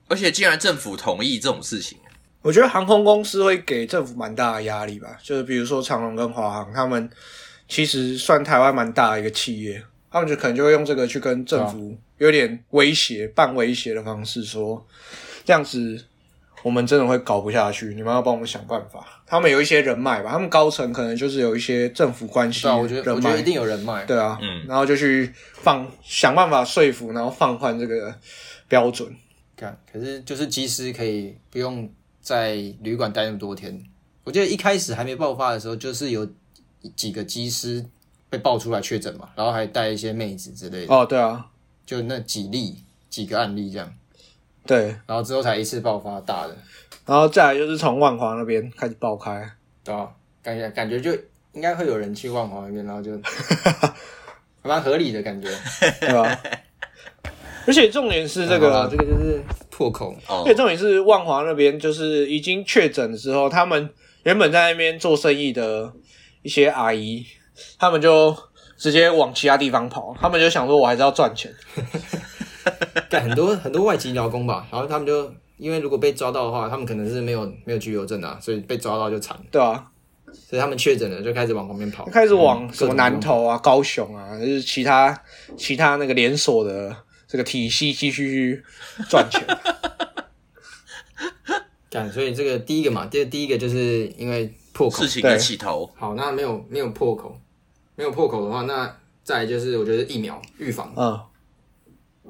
[0.08, 1.98] 而且既然政府同意这种事情，
[2.42, 7.10] 我觉得航空公司会给政府蛮大的压力吧，就是比如说长龙跟华航，他们
[7.68, 14.86] 其实算台湾蛮大的一个企业，他们就可能就会用这个去跟政府有点威胁、半威胁的方式说，
[15.44, 16.06] 这样子
[16.64, 19.06] 我们真的会搞不下去，你们要帮我们想办法。
[19.26, 24.06] 他们有一些人脉吧，他们高层可能就是有一些政府关系对啊，我觉得人脉我觉得一，定有人脉。
[24.06, 28.14] 对啊，嗯然后就去放想办法说服，然后放宽这个
[28.68, 29.14] 标准。
[29.56, 33.84] 看，可是就是机师可以不用在旅馆待那么多天。
[34.24, 36.28] 我记得一开始还没爆发的时候，就是有
[36.96, 37.86] 几个机师
[38.30, 41.48] 被爆出来确诊嘛，然后还带一些妹子之类的，哦，对啊，
[41.86, 42.76] 就那几例
[43.10, 43.94] 几个案例这样，
[44.66, 46.58] 对，然后之后才一次爆发大的，
[47.06, 49.50] 然后再来就是从万华那边开始爆开。
[49.84, 50.12] 对吧？
[50.44, 51.12] 感觉感觉就
[51.54, 53.12] 应该会有人去万华那边，然后就
[54.62, 55.50] 还蛮合理的感觉。
[56.00, 56.40] 对吧？
[57.66, 63.90] 而且重点是这个，这个就是破口，哦而且重点是万华那边就是已经确诊之后，他们
[64.24, 65.92] 原本在那边做生意的
[66.44, 67.26] 一些阿姨，
[67.80, 68.36] 他们就
[68.78, 71.52] 直接往其他地方跑，他们就想说，我还是要赚钱。
[73.10, 79.36] 干很多很多外籍劳工吧，然后他们就因为如果被抓到的话，他们可能是没有没有居留证啊，所以被抓到就惨。
[79.38, 79.92] 了，对啊，
[80.34, 85.18] 所以他们确诊了就开始往旁边跑，开始往嗯什么南投啊、高雄啊，就是其他
[85.58, 86.96] 其他那个连锁的
[87.28, 88.64] 这个体系继续去
[89.10, 89.46] 赚钱。
[91.90, 95.04] 干，所以这个第一个嘛，第第一个就是因为破口。
[95.04, 95.10] 事。
[95.10, 97.38] 情的起头，好，那没有没有破口，
[97.96, 100.94] 没有破口的话，那再来就是我觉得疫苗预防。
[100.96, 101.20] 嗯，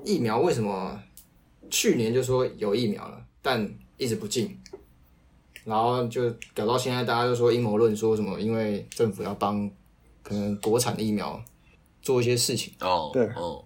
[0.03, 1.01] 疫苗为什么
[1.69, 4.57] 去年就说有疫苗了，但一直不进，
[5.63, 9.69] 然后就搞到现在大家都说阴谋论，说什么因为政府要帮
[10.23, 11.41] 可能国产的疫苗
[12.01, 13.63] 做一些事情，哦，对哦，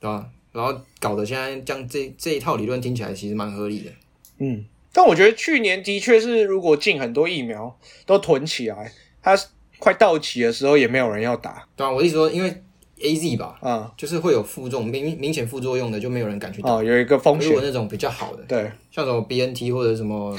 [0.00, 0.30] 对吧？
[0.52, 3.90] 然后搞得现在这样这这一套理论听起来其实蛮合理的。
[4.38, 8.92] 嗯，但我觉得去年的确是，如果进很多疫苗都囤起来，
[9.22, 9.38] 它
[9.78, 12.62] 快到期的时候也没有人要打对啊，我的意思说，因为
[13.02, 13.92] A Z 吧，啊。
[13.96, 16.74] 就是会有副作用，明明显副作用的就没有人敢去打。
[16.74, 20.36] 哦，有一个风险，如果那种比较好的，对像什么 B N T 或者什么，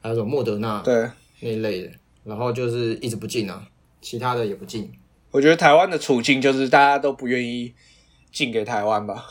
[0.00, 1.08] 还有什么莫德纳对，
[1.40, 1.90] 那一类的，
[2.24, 3.66] 然后就是一直不进啊，
[4.00, 4.90] 其他的也不进。
[5.30, 7.74] 我觉得台湾的处境就是大家都不愿意
[8.32, 9.24] 进给台湾吧，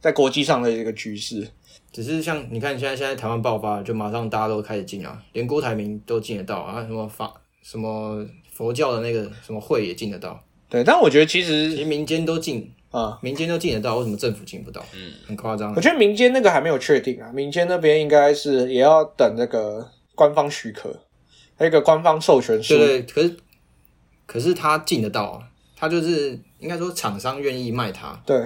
[0.00, 1.48] 在国际上的一个局势。
[1.92, 7.32] 只是像你看，现在现在台湾爆发了，就马上大家都开始进啊，连郭台铭都进得到啊，什么法
[7.62, 14.84] 什么佛教的那个什么会也进得到，对，但我觉得其实其实民间都进，啊、民间都进得到，为什么政府进不到？
[14.92, 15.80] 嗯，很夸张我。
[15.80, 20.88] 觉得民间那个还没有确定啊，民间那边应该是也要等那个官方许可，
[21.56, 22.76] 还有一个官方授权书。
[22.76, 23.36] 对对，可是
[24.26, 25.42] 可是他进得到啊，
[25.76, 28.20] 他就是应该说厂商愿意卖他。
[28.26, 28.44] 对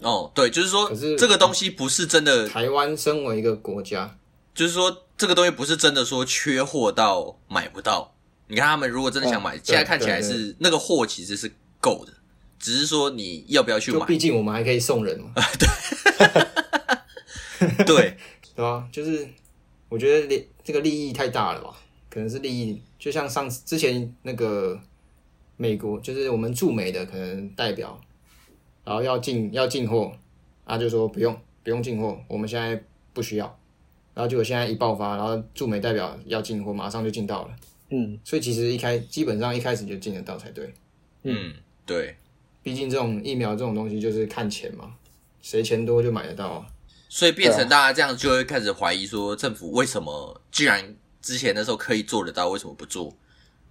[0.00, 4.18] 哦，对，就是说可是这个东西不是真的，台湾身为一个国家，
[4.54, 8.12] 就是说这个东西不是真的说缺货到买不到。
[8.48, 11.50] 你看他们如果真的想买，现在看起来对是那个货其实是
[11.80, 12.12] 够的，
[12.58, 14.04] 只是说你要不要去买。
[14.06, 15.32] 毕竟我们还可以送人嘛，
[17.86, 17.86] 对，
[18.54, 18.86] 对 吧？
[18.92, 19.26] 就是
[19.88, 21.74] 我觉得利这个利益太大了吧？
[22.10, 24.78] 可能是利益，就像上次之前那个
[25.56, 27.98] 美国，就是我们驻美的可能代表，
[28.84, 30.12] 然后要进要进货，
[30.66, 32.82] 他就说不用不用进货，我们现在
[33.14, 33.58] 不需要，
[34.12, 37.54] 然后结果现在一爆发，然后驻美代表要进货，马上就进到了，
[37.94, 40.72] 嗯，所以其实一开基本上一开始就进得到才对，
[41.24, 41.52] 嗯，
[41.84, 42.16] 对。
[42.62, 44.94] 毕竟这种疫苗这种东西就是看钱嘛，
[45.42, 46.66] 谁钱多就买得到啊。
[47.10, 53.14] 所以变成大家这样就会开始怀疑说，政府为什么既然之前的时候可以做得到，为什么不做？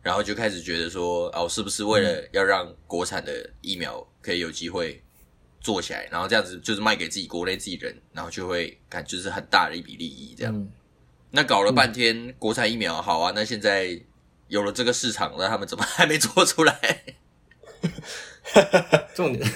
[0.04, 5.02] 然后就开始觉得说，哦，是不是为了要让国产的疫苗可以有机会
[5.62, 10.56] 做起来，然后这样子就是卖给自己国内自己人，然后就会感就是很大的一笔利益这样。
[10.56, 10.70] 嗯
[11.34, 13.98] 那搞了半天，国产疫苗好啊，那现在
[14.52, 16.76] 有了这个市场，那他们怎么还没做出来？
[19.16, 19.50] 重点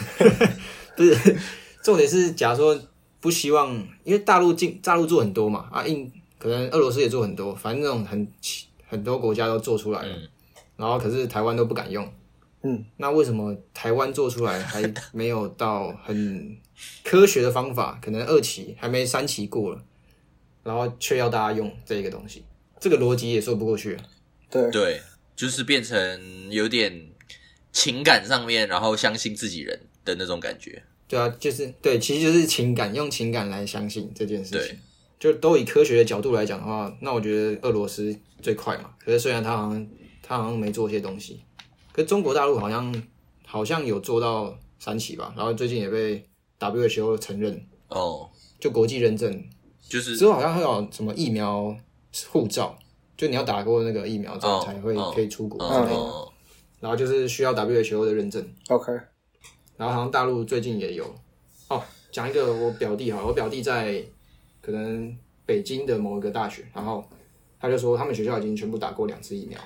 [0.96, 1.38] 不是
[1.84, 2.82] 重点是，假如说
[3.20, 8.26] 不希望，因为大陆进大陆做很多嘛，啊印可能俄罗斯也做很多，反正那种很
[8.88, 10.30] 很多国家都做出来了，嗯
[10.78, 12.10] 然后可是台湾都不敢用，
[12.62, 16.58] 嗯，那为什么台湾做出来还没有到很
[17.04, 18.00] 科学的方法？
[18.02, 19.84] 可能二期还没三期过了，
[20.64, 22.46] 然后却要大家用这个东西，
[22.80, 24.04] 这个逻辑也说不过去啊。
[24.56, 25.02] 对，对，
[25.36, 27.10] 就是变成有点
[27.72, 30.82] 情感上面，然后相信自己人的那种感觉。
[31.08, 34.80] 对啊，就是对，其实就是情感，用情感来相信这件事情对。
[35.18, 38.92] 就都以科学的角度来讲的话，那我觉得俄罗斯最快嘛。
[39.00, 39.88] 可是虽然他好像
[40.22, 41.42] 他好像没做一些东西，
[41.94, 43.04] 可是中国大陆好像
[43.46, 46.24] 好像有做到三期吧，然后最近也被
[46.60, 49.44] WHO 承认，哦，就国际认证
[49.88, 51.76] 就是之后好像会有什么疫苗
[52.30, 52.78] 护照，
[53.18, 56.32] 就你要打过那个疫苗之后哦才会哦可以出国之类的，哦，
[56.80, 58.46] 然后就是需要 WHO 的认证。
[58.68, 58.92] OK，
[59.78, 61.06] 然后好像大陆最近也有。
[61.68, 64.04] 哦，讲一个我表弟哈，我表弟在
[64.62, 67.04] 可能北京的某一个大学，然后
[67.60, 69.60] 他就说他们学校已经全部打过两次疫苗，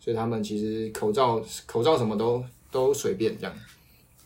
[0.00, 3.54] 所以他们其实口罩口罩什么都都随便这样，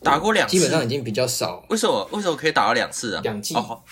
[0.01, 3.21] 打过两次，基本上已经比较少，为什么为什么可以打到两次啊？
[3.21, 3.53] 两剂。
[3.55, 3.85] 哦，好，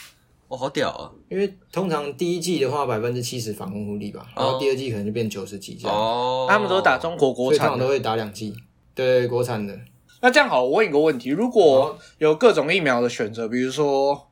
[0.47, 1.11] 哦，好屌啊！
[1.31, 7.59] 因为通常第一季的话百分之七十防护力吧，然后第二季可能就变九十几这样，哦，他们都打中国国产。
[7.59, 8.53] 所以通常都会打两剂，
[8.93, 9.79] 对国产的，
[10.19, 14.27] 那这样好，我问一个问题：如果有各种疫苗的选择，比如说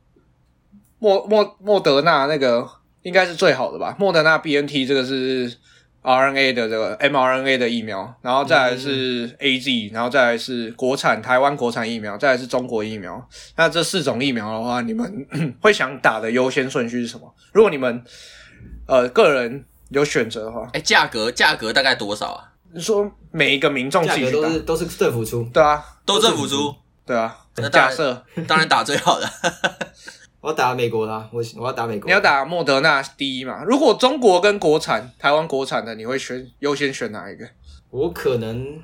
[0.97, 2.67] 莫莫莫德纳那个
[3.03, 3.95] 应该是最好的吧？
[3.97, 5.55] 莫德纳 BNT 这个是
[6.01, 13.27] RNA 的这个 mRNA 的疫苗，然后再来是 AZ，然后再来是国产台湾国产疫苗，再来是中国疫苗。
[13.57, 15.27] 那这四种疫苗的话，你们
[15.61, 17.33] 会想打的优先顺序是什么？
[17.51, 18.03] 如果你们
[18.87, 22.45] 呃个人有选择的话，哎，价格价格大概多少啊？
[22.71, 25.43] 你说每一个民众价格都是都是政府出。
[25.53, 26.73] 对啊，都政府出，
[27.05, 27.67] 对啊那。
[27.69, 29.27] 假设 当然打最好的。
[30.41, 32.05] 我要打美国的、啊，我我要打美国。
[32.07, 33.63] 你要打莫德纳第一嘛？
[33.65, 37.45] 如果中国跟国产、台湾国产的，你会选优先选哪一个？
[37.89, 38.79] 我可能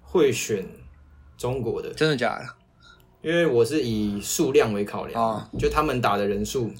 [0.00, 0.66] 会选
[1.36, 2.46] 中国的，真的假的？
[3.20, 6.70] 因为我是以数量为考量，啊就他们打的人数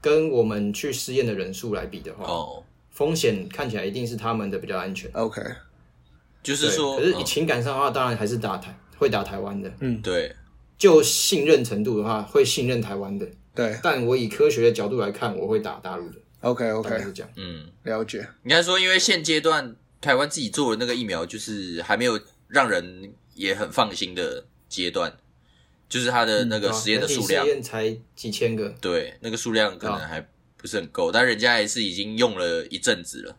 [0.00, 5.10] 跟我们去试验的人数来比的话，哦，风险看起来一定是他们的比较安全。
[5.14, 5.40] OK，
[6.42, 9.72] 就是说，可是以嗯情感上的话，当然还是打台会打台湾的。
[9.80, 10.34] 嗯对，
[10.76, 13.26] 就信任程度的话，会信任台湾的。
[13.54, 16.16] 对但我以科学的角度来看，我会打大陆的。
[16.40, 17.32] ，OK 大概 OK，是这样。
[17.36, 18.18] 嗯，了解。
[18.42, 25.16] 应该说，因为现阶段台湾自己做的那个疫苗，就是还没有让人也很放心的阶段，
[25.88, 30.20] 就是它的那个实验的数量实，验才几千个，对，那个数量可能还
[30.56, 33.36] 不是很够，但人家还是已经用了一阵子了。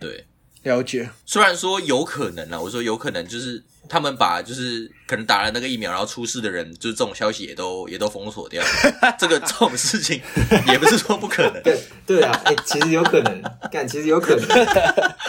[0.00, 0.26] 对，
[0.64, 8.68] 了解，虽然说有可能啊，我说有可能就是他们把就是可能打了那个疫苗然后出事的人，就是这种消息也都也都封锁掉了。
[9.18, 10.20] 这个这种事情
[10.66, 14.48] 也不是说不可能，对对啊，哎、其实有可能， 干，其实有可能，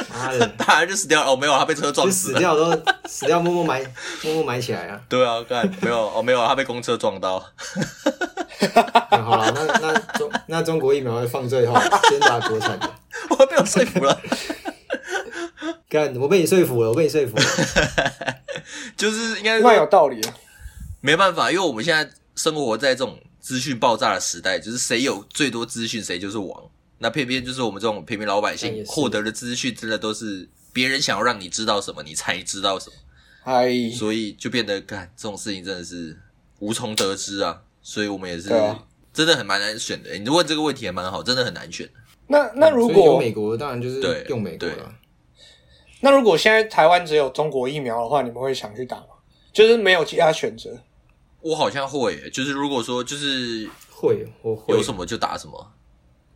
[0.09, 1.31] 妈的，当然就死掉了。
[1.31, 2.35] 哦，没有，他被车撞就死了。
[2.35, 2.71] 死掉都
[3.05, 3.83] 死掉，默默埋
[4.23, 4.99] 默默埋起来啊。
[5.09, 7.43] 对啊，干没有哦，没有，他被公车撞到。
[9.09, 11.75] 嗯好了，那那中那中国疫苗会放最后，
[12.09, 12.89] 先打国产的。
[13.29, 14.21] 我被我说服了，
[15.87, 17.43] 干，我被你说服了，我被你说服了。
[18.97, 20.33] 就是应该那有道理啊。
[21.01, 26.63] 没办法，因为我们现在生活在这种资讯爆炸的时代，就是谁有最多资讯，谁就是王。
[26.97, 32.95] 那偏偏就是我们这种平民老百姓获得的资讯，真的都是别人想要让你知道什么，你才知道什么，
[33.43, 36.17] 嗨，所以就变得干这种事情真的是
[36.59, 37.61] 无从得知啊。
[37.83, 38.49] 所以我们也是
[39.13, 40.17] 真的很蛮难选的。
[40.17, 41.87] 你问这个问题也蛮好，真的很难选。
[42.27, 44.91] 那那如所以有果美国，当然就是对用美国了。
[46.05, 49.07] 那如果现在台湾只有中国疫苗的话，你们会想去打吗？
[49.51, 50.69] 就是没有其他选择。
[51.41, 55.71] 我好像会耶，就是如果说就是会，我会有什么就打什么。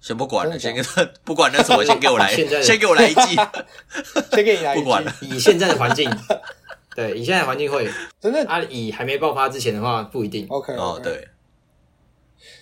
[0.01, 0.83] 先不管了，先跟
[1.23, 3.35] 不管那什么， 先给我来，先给我来一季，
[4.33, 5.15] 先给你来不管了。
[5.21, 6.09] 以现在的环境，
[6.95, 7.87] 对，以现在的环境会
[8.19, 10.47] 真的啊，以还没爆发之前的话不一定。
[10.49, 10.99] OK 哦，。
[11.03, 11.27] 对，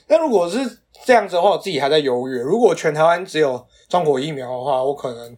[0.07, 2.33] 那如果是这样子的话，我自己还在犹豫。
[2.37, 5.37] 如果全台湾只有中国疫苗的话，我可能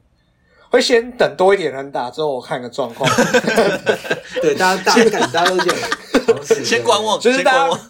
[0.69, 3.09] 会先等多一点人打，之后我看个状况。
[4.41, 5.89] 对，大家大家感大家都这样，
[6.27, 7.89] 好像是先观望，就是大家先观望。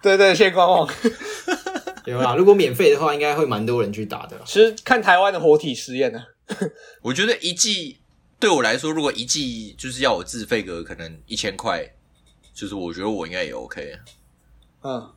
[0.00, 0.88] 对对，先观望。
[2.04, 2.34] 有啦。
[2.36, 4.40] 如果免费的话，应该会蛮多人去打的。
[4.46, 6.22] 其实看台湾的活体实验呢，
[7.02, 7.98] 我觉得一季
[8.38, 11.84] 对我来说，如果一季就是要我自费个可能一千块，
[12.54, 13.98] 就是我觉得我应该也 OK。
[14.82, 15.10] 嗯，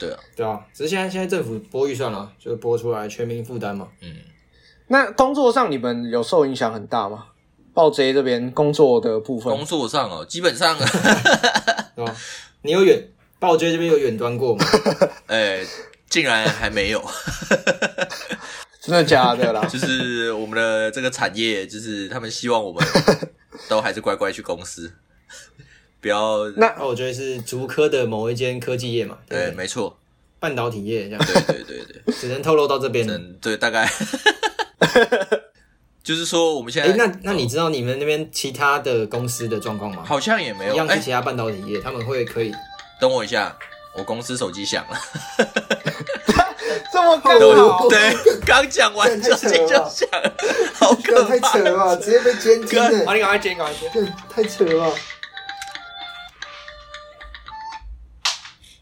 [0.00, 3.86] 对啊，对啊，只是现在现在政府拨预算了，就拨出来全民负担嘛。
[4.00, 4.16] 嗯，
[4.88, 7.26] 那工作上你们有受影响很大吗？
[7.74, 9.54] 暴贼这边工作的部分。
[9.54, 10.76] 工，作上哦，基本上，
[11.94, 12.16] 对吧？
[12.62, 13.00] 你有远
[13.38, 14.64] 暴君这边有远端过吗？
[15.28, 15.64] 哎，
[16.08, 17.00] 竟然还没有，
[18.82, 19.64] 真的假的啦？
[19.66, 22.84] 就是我们的这个产业，就是他们希望我们
[23.68, 24.92] 都还是乖乖去公司，
[26.00, 29.96] 不要那那我觉得是竹科的某一间科技业嘛，对，对，没错，
[30.40, 33.06] 半导体业这样，对对对对，只能透露到这边
[33.40, 33.88] 对，大概
[36.02, 40.02] 就是说我们现哎、在，那那你知道你们那边其他的公司的状况吗？
[40.06, 42.54] 好像也没有，哎一样是，其他半导体业，他们会可以
[43.00, 43.54] 等我一下，
[43.94, 44.98] 我公司手机响了。
[46.92, 50.34] 这么刚对好，对，刚讲完手机就响了，
[50.74, 51.58] 好可怕。
[51.58, 54.12] 了吧，直接被监听好，你赶快接，赶快接。
[54.30, 54.94] 太扯了。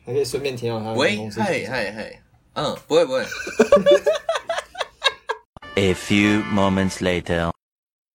[0.04, 1.40] 还可以顺便听到他们喂公，司。
[1.40, 2.22] 嗨嗨嗨，
[2.54, 3.24] 嗯，不会不会，
[5.86, 7.52] A few moments later.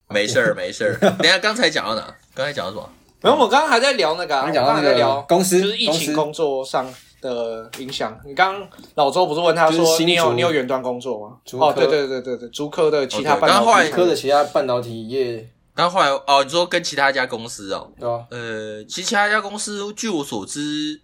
[0.10, 1.00] 没事儿 没事儿。
[1.00, 2.14] 等下刚才讲到哪？
[2.36, 2.90] 刚才讲到什么？
[3.22, 8.20] 没有，我刚刚还在聊那个、啊，刚讲到那个我刚刚还在聊公司就是疫情工作上的影响。
[8.26, 11.38] 你刚刚老周不是问他说就是你有你有远端工作吗？
[11.46, 18.26] 竹科哦，对对对对对，竹科的其他半导体科的其他半导体业，然后后来哦，你说跟其他家公司哦，对吧？
[18.32, 21.00] 呃，其实其他家公司，据我所知，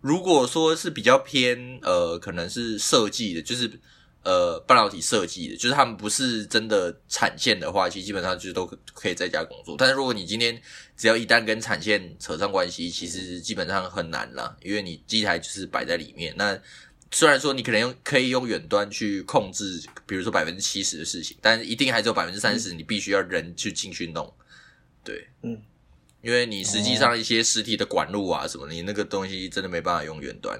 [0.00, 3.70] 如果说是比较偏呃，可能是设计的，就是
[4.24, 9.76] 呃半导体设计的，就是他们不是真的产线的话，其实基本上就是都可可以在家工作。
[9.78, 10.60] 但是如果你今天
[10.96, 16.34] 只要一旦跟产线扯上关系，其实基本上很难啦，因为你机台就是摆在里面。
[16.36, 16.58] 那
[17.10, 24.34] 虽然说你可能用可以用远端去控制，比如说百分之七十的事情，但是一定还是有百分之三十，你必须要人去进去弄。
[25.04, 25.62] 对，嗯，
[26.22, 30.58] 因为你实际上一些实体的管路啊什么，你那个东西真的没办法用远端，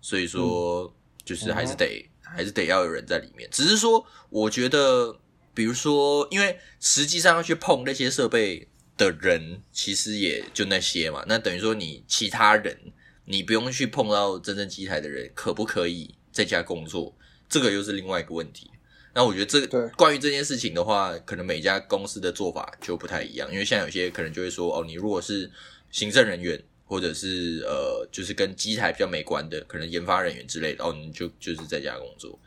[0.00, 3.48] 所以说就是还是得、还是得要有人在里面。
[3.52, 5.18] 只是说，我觉得，
[5.54, 12.76] 比如说，因为实际上要去碰那些设备的人，其实也就那些嘛，那等于说你其他人，
[13.24, 17.14] 你不用去碰到真正机台的人，可不可以在家工作？
[17.48, 18.70] 这个又是另外一个问题。
[19.14, 25.50] 那我觉得这对个关于这件事情的话，可能每家公司的做法就不太一样，因为现在有些可能就会说，哦，你如果是
[25.90, 26.58] 行政人员，
[26.92, 32.38] 或者是呃，就是跟机台比较没关的，可能研发人员之类的，哦，你就就是在家工作。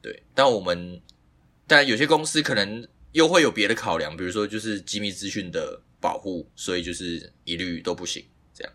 [0.00, 1.00] 对，但我们
[1.66, 8.24] 但有些公司可能又会有别的考量，比如说就是机密资讯的保护，所以就是一律都不行。
[8.54, 8.72] 这样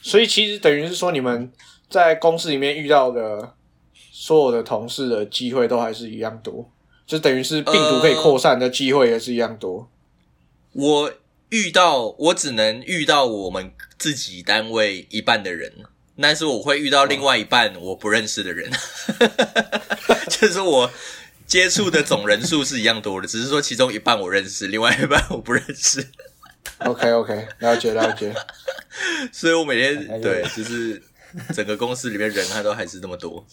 [0.00, 1.52] 所以其实等于是说，你们
[1.90, 3.54] 在公司里面遇到的
[4.10, 6.72] 所有的同事的机会都还是一样多，
[7.04, 9.90] 就等于是病毒可以扩散的机会也是一样多。
[10.72, 11.12] 我
[11.52, 15.70] 遇到我只能遇到我们自己单位一半的人，
[16.18, 18.72] 但是我会遇到另外一半我不认识的人，
[20.30, 20.90] 就是我
[21.46, 26.02] 接触的总人数是一样多的，只是说其中一半我认识，另外一半我不认识
[26.78, 28.34] ，OK OK，了解了解。
[29.30, 31.02] 所以我每天对就是
[31.54, 33.46] 整个公司里面人他都还是那么多。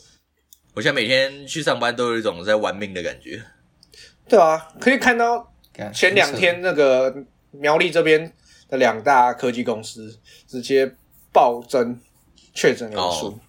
[0.73, 3.43] 我现在每天去上班都有一种在玩命的感觉。
[4.29, 5.53] 对啊，可以看到
[5.93, 7.13] 前两天那个
[7.51, 8.31] 苗栗这边
[8.67, 10.95] 的两大科技公司直接
[11.31, 11.99] 暴增
[12.53, 13.27] 确诊人数。
[13.27, 13.39] 哦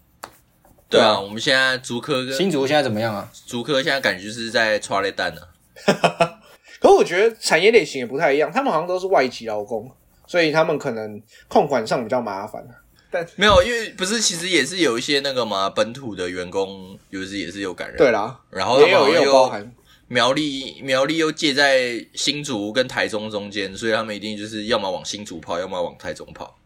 [0.90, 3.30] 对啊，对啊我们现在竹科跟新竹现在怎么样啊？
[3.46, 5.40] 竹科现在感觉就是在抓雷蛋呢。
[6.80, 9.88] 可是我觉得产业类型也不太一样，他们好像都是外籍劳工，
[10.26, 12.66] 所以他们可能控管上比较麻烦。
[13.08, 17.96] 但没有，因为不是，其实也是有一些那个嘛，本土的员工，有时也是有感染。
[17.96, 19.72] 对，啦，然后也有也有包含。
[20.12, 26.58] 苗栗苗栗又介在新竹跟台中中间，所以他们一定就是要么往新竹跑，要么往台中跑。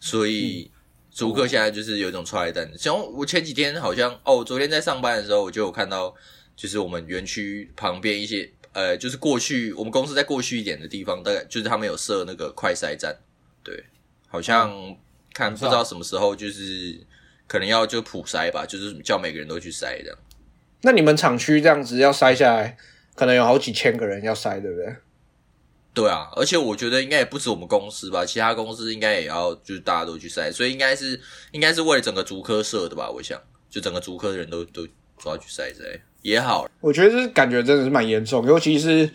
[0.00, 0.70] 所以
[1.12, 2.72] 竹客现在就是有一种踹蛋。
[2.78, 6.14] 像我前几天好像哦，昨天在上班的时候，我就有看到，
[6.56, 13.14] 就是我们园区旁边一些呃，就是过去我们公司在过去一点的地方，大概就是他们有设那个快筛站，
[13.62, 13.84] 对，
[14.26, 14.96] 好像
[15.34, 16.98] 看不知道什么时候就是
[17.46, 20.18] 可能要就普筛吧，就是叫每个人都去筛这样。
[20.84, 22.76] 那你们厂区这样子要筛下来，
[23.14, 24.94] 可能有好几千个人要筛，对不对？
[25.94, 31.18] 对啊，而且我觉得应该也不止我们公司吧，其他公司应该也要就是大家都去筛，所以应该是
[31.52, 34.86] 应该是为了整个足科社的吧，我想就整个足科的人都都
[35.22, 36.68] 都要去筛筛也好。
[36.80, 39.08] 我觉得这感觉真的是蛮严重，尤其是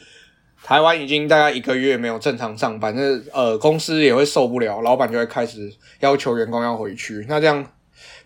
[0.64, 3.02] 台湾已经大概一个月没有正常上班，那
[3.32, 7.74] 呃公司也会受不了，老板就会开始要求员工要回去，那这样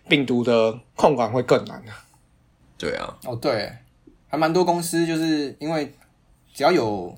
[0.08, 2.06] 病毒的控管会更难啊。
[2.84, 3.72] 对啊，哦，对，
[4.28, 5.90] 还蛮多公司就是因为
[6.52, 7.16] 只要有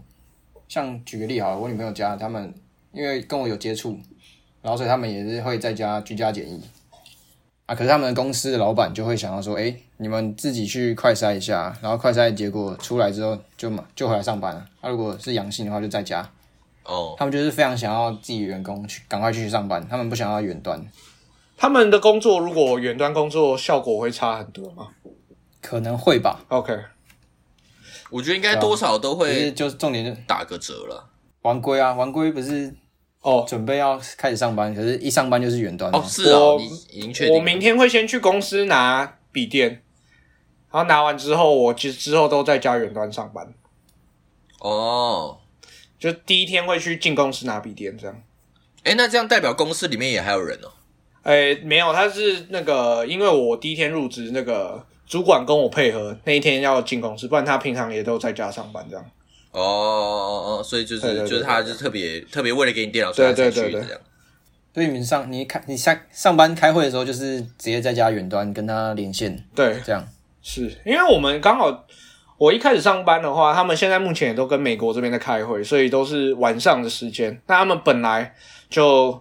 [0.68, 2.54] 像举个例好了，我女朋友家他们
[2.92, 3.98] 因为跟我有接触，
[4.62, 6.62] 然后所以他们也是会在家居家检疫
[7.66, 7.74] 啊。
[7.74, 14.64] 可是他们的公司的老板就会想要说，哎，你们自己去快筛一下，然后快筛结果出来之后就马就回来上班了。
[14.80, 16.30] 啊，如果是阳性的话就在家。
[16.84, 20.80] 哦，他们就是非常想要自己员工去赶快继续上班，他们不想要远端，
[21.56, 24.90] 他们的工作如果远端工作效果会差很多吗
[25.66, 26.44] 可能会吧。
[26.46, 26.72] ？OK，
[28.10, 31.10] 我觉得应该多少都会就是重点就打个折了。
[31.42, 32.72] 王龟啊，王龟不是
[33.22, 36.56] 哦，准备要开始上班，可是一上班就是远端哦，是哦，
[36.90, 37.34] 已经确定？
[37.34, 39.82] 我明天会先去公司拿笔电，
[40.70, 43.52] 然后拿完之后，我之之后都在家远端上班。
[44.60, 45.40] 哦，
[45.98, 48.22] 就第一天会去进公司拿笔电，这样。
[48.84, 50.70] 哎，那这样代表公司里面也还有人哦。
[51.22, 59.04] 哎，没有，他是那个，因为我第一天入职，那个主管跟我配合，那一天要进公司，不然他平常也都在家上班这样。
[59.52, 64.02] 哦哦哦，所以就是对对对就是他就特别特别为了给你电脑，所以他才对对对对去这样。
[64.74, 70.07] 所以你们上你开你下上班开会的时候，就是直接在家远端跟他连线，对，这样
[70.42, 71.86] 是因为我们刚好，
[72.36, 77.40] 我一开始上班的话，他们现在目前也都跟美国这边在开会，所以都是晚上的时间。
[77.46, 78.34] 那他们本来
[78.68, 79.18] 就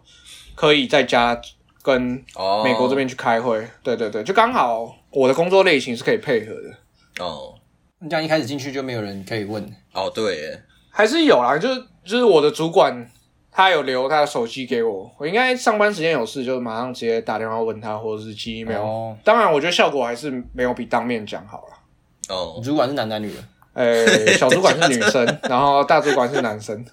[0.55, 1.39] 可以在家
[1.81, 7.24] 跟哦，美国这边去开会，对对对，就刚好我的工作类型是可以配合的。
[7.24, 7.55] 哦
[7.99, 9.63] 你这样一开始进去就没有人可以问，
[9.93, 13.09] 哦，对耶，还是有啦，就是就是我的主管
[13.49, 18.82] 他有留他的手机给我，我应该上班时间有事就马上直接打电话问他，或者是寄 email。
[18.82, 22.36] 哦当然，我觉得效果还是没有比当面讲好了。
[22.36, 23.43] 哦，主管是男男女的，
[23.74, 26.86] 呃， 小主管是女生，然后大主管是男生，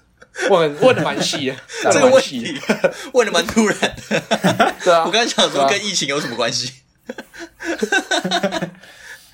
[0.49, 1.55] 问问的蛮细的，
[1.91, 2.59] 这个问问得蛮细
[3.13, 4.73] 问的蛮突然的。
[4.83, 6.71] 对啊我，刚才想说跟疫情有什么关系？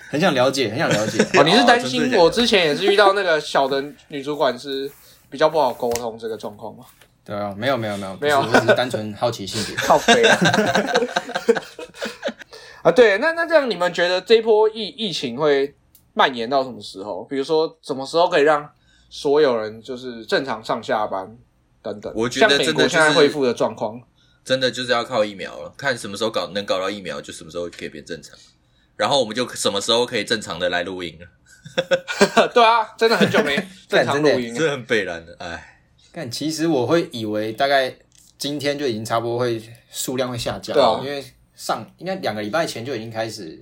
[0.09, 1.23] 很想了解，很想了解。
[1.39, 4.91] 哦，你是担心我之前也是遇到那个小的女主管是
[5.29, 6.85] 比较不好沟通这个状况吗？
[7.23, 9.75] 对啊，没有没有没有没有我只是单纯好奇性别。
[9.85, 10.37] 靠背啊！
[12.81, 15.75] 啊，对，那那这样你们觉得这一波疫疫情会
[16.13, 17.23] 蔓延到什么时候？
[17.25, 18.67] 比如说什么时候可以让
[19.11, 21.37] 所有人就是正常上下班
[21.83, 22.11] 等等？
[22.15, 24.01] 我觉得像美国真的就是现在恢复的状况，
[24.43, 28.37] 真的就是要靠疫苗了，看什么时候搞能搞到疫苗，就什么时候可以变正常，
[28.95, 31.27] 然后我们就什么时候可以正常的来录音了。
[32.53, 33.55] 对啊，真的很久没
[33.87, 34.59] 正常录音了。
[34.59, 35.81] 真的很北然的，哎，
[36.11, 37.93] 但其实我会以为大概
[38.37, 39.61] 今天就已经差不多会
[39.91, 40.99] 数量会下降，对啊。
[41.03, 41.23] 因为
[41.55, 43.61] 上应该两个礼拜前就已经开始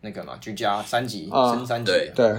[0.00, 1.52] 那个嘛居家三级啊。
[1.52, 2.34] 升三级对，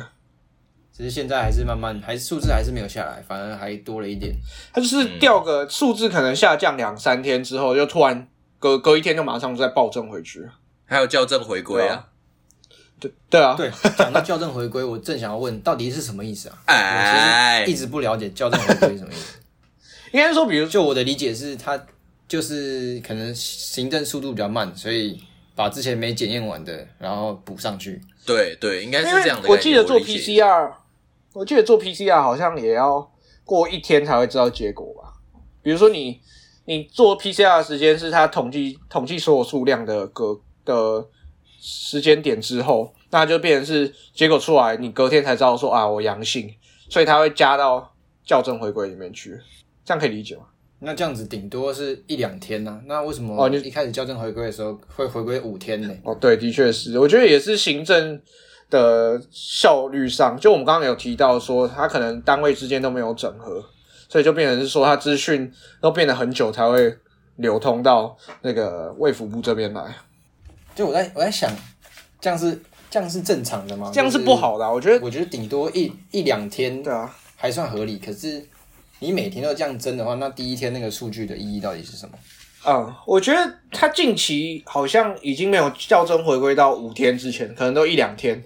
[0.95, 4.33] 只是现在还是慢慢还是数字还是没有下来，反而还多了一点。
[4.71, 8.27] 它就是掉个数字，可能下降两三天之后，就突然
[8.59, 10.47] 隔隔一天就马上再暴增回去。
[10.85, 12.05] 还有校正回归啊
[12.99, 16.57] 对啊，对对啊，对，讲到校正回归，我正想要问，到底是什么意思啊？
[16.67, 19.37] 哎我其实一直不了解校正回归是什么意思。
[20.13, 21.77] 应该是说，比如就我的理解是，它
[22.27, 25.21] 就是可能行政速度比较慢，所以
[25.55, 28.01] 把之前没检验完的，然后补上去。
[28.25, 29.49] 对对，应该是这样的。
[29.49, 30.71] 我记得做 PCR，
[31.35, 33.11] 我记得做 PCR 好像也要
[33.43, 35.13] 过一天才会知道结果吧？
[35.61, 36.19] 比如说你
[36.63, 41.05] 你做 PCR 的时间是它统计统计所有数量的隔的
[41.59, 46.49] 时间点之后，那就变成是结果出来，你隔天才知道说啊我阳性，
[46.89, 49.37] 所以它会加到校正回归里面去，
[49.83, 50.43] 这样可以理解吗？
[50.79, 55.89] 那这样子顶多是一两天呢、那为什么哦你一开始校正回归的时候会回归五天呢？
[56.03, 58.21] 哦，对，的确是，我觉得也是行政
[58.69, 63.63] 的效率上，就我们刚刚有提到说，它可能单位之间都没有整合，
[64.09, 66.97] 所以就变成是说，它资讯都变得很久才会
[67.37, 69.95] 流通到那个卫福部这边来，
[70.73, 71.51] 就我在我在想，
[72.19, 72.59] 这样是
[72.89, 73.91] 这样是正常的吗？
[73.93, 75.05] 这样是不好的啊、我觉得。
[75.05, 78.43] 我觉得顶多一一两天对啊，还算合理，可是
[78.99, 82.17] 你每天都这样争的话，那第一天那个数据的意义到底是什么？
[82.67, 88.43] 嗯，我觉得它近期好像已经没有校正回归到五天之前，可能都一两天。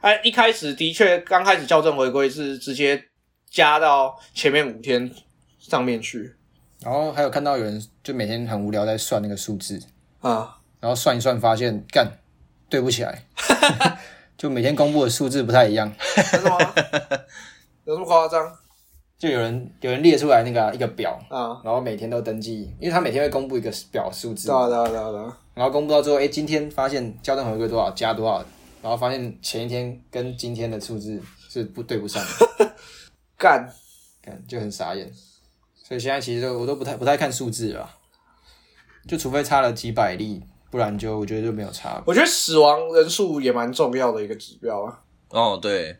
[0.00, 3.02] 哎，一开始的确刚开始校正回归是直接
[3.50, 5.10] 加到前面五天
[5.58, 6.34] 上面去
[6.82, 9.78] 然后还有看到有人就每天很无聊在算那个数字，
[10.20, 10.56] 啊。
[10.80, 12.10] 然后算一算发现干
[12.70, 13.26] 对不起来，
[14.38, 15.92] 就每天公布的数字不太一样，
[16.32, 16.56] 真的吗？
[17.84, 18.50] 有这么夸张
[19.18, 21.60] 就有人有人列出来那个啊、一个表，啊？
[21.62, 25.38] 然后每天都登记，因为他每天会公布一个表数字对，啊，对啊，对啊，对啊。
[25.52, 28.42] 然后公布到最后，哎，今天发现校正回归多少加多少，
[28.82, 32.22] 然后发现前一天跟今天的数字是不对不上
[32.58, 32.74] 的，
[33.36, 33.68] 干，
[34.22, 35.12] 干就很傻眼。
[35.74, 37.98] 所以现在其实都我都不太不太看数字了啊，
[39.08, 42.00] 就除非差了几百例，不然就我觉得就没有差。
[42.06, 45.00] 我觉得死亡人数也蛮重要的一个指标啊。
[45.30, 45.98] 哦，对，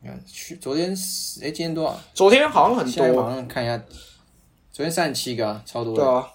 [0.00, 1.98] 你看，去昨天死哎，今天多少？
[2.12, 3.76] 昨天好像很多，上看一下，
[4.70, 6.02] 昨天三十七个啊，超多的。
[6.02, 6.28] 对啊，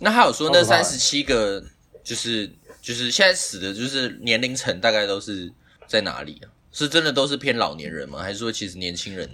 [0.00, 1.64] 那他有说那三十七个，
[2.04, 2.52] 就是
[2.86, 5.50] 就是现在死的，就是年龄层大概都是
[5.88, 6.46] 在哪里啊？
[6.70, 8.20] 是真的都是偏老年人吗？
[8.20, 9.28] 还是说其实年轻人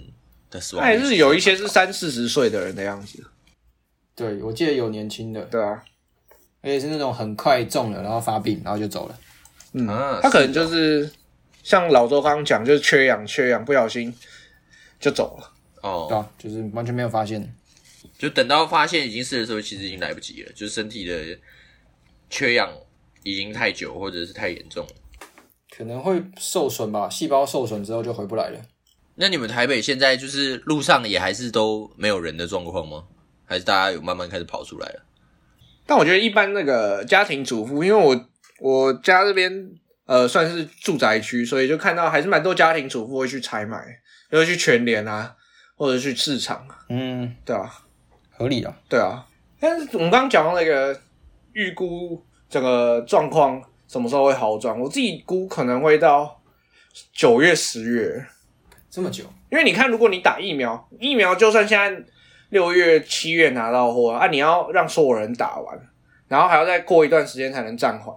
[0.49, 3.23] 的死亡还是有一些是三四十岁的人的样子。
[4.15, 5.83] 对，我记得有年轻的，对啊，
[6.61, 9.19] 而且是那种很快中了，然后发病，然后就走了。
[9.73, 11.07] 嗯，啊他可能就是
[11.61, 14.11] 像老周刚刚讲，就是缺氧，缺氧不小心
[14.99, 15.53] 就走了。
[15.79, 17.53] 对哦，啊，就是完全没有发现。
[18.17, 21.37] 就等到发现已经是的时候，其实已经来不及了，就是身体的
[22.31, 22.71] 缺氧
[23.23, 24.93] 已经太久或者是太严重了。
[25.75, 28.59] 可能会受损吧，细胞受损之后就回不来了。
[29.15, 33.05] 那你们台北现在就是路上也还是都没有人的状况吗？
[33.45, 35.03] 还是大家有慢慢开始跑出来了？
[35.85, 39.69] 但我觉得一般那个家庭主妇，因为我我家这边
[40.05, 43.85] 呃算是住宅区，所以就看到还是蛮多家庭主妇会去采买，
[44.31, 45.35] 就会去全联啊，
[45.75, 47.69] 或者去市场，嗯，对啊，
[48.31, 48.75] 合理啊。
[48.87, 49.27] 对啊。
[49.59, 50.99] 但是我们刚刚讲到那个
[51.51, 56.39] 预估整个状况什么时候会好转，我自己估可能会到
[57.11, 58.23] 九月、十月，
[58.91, 62.03] 这么久，因为你看，如果你打疫苗，疫苗就算现在
[62.49, 65.75] 六月、七月拿到货啊，你要让所有人打完，
[66.27, 68.15] 然后还要再过一段时间才能暂缓。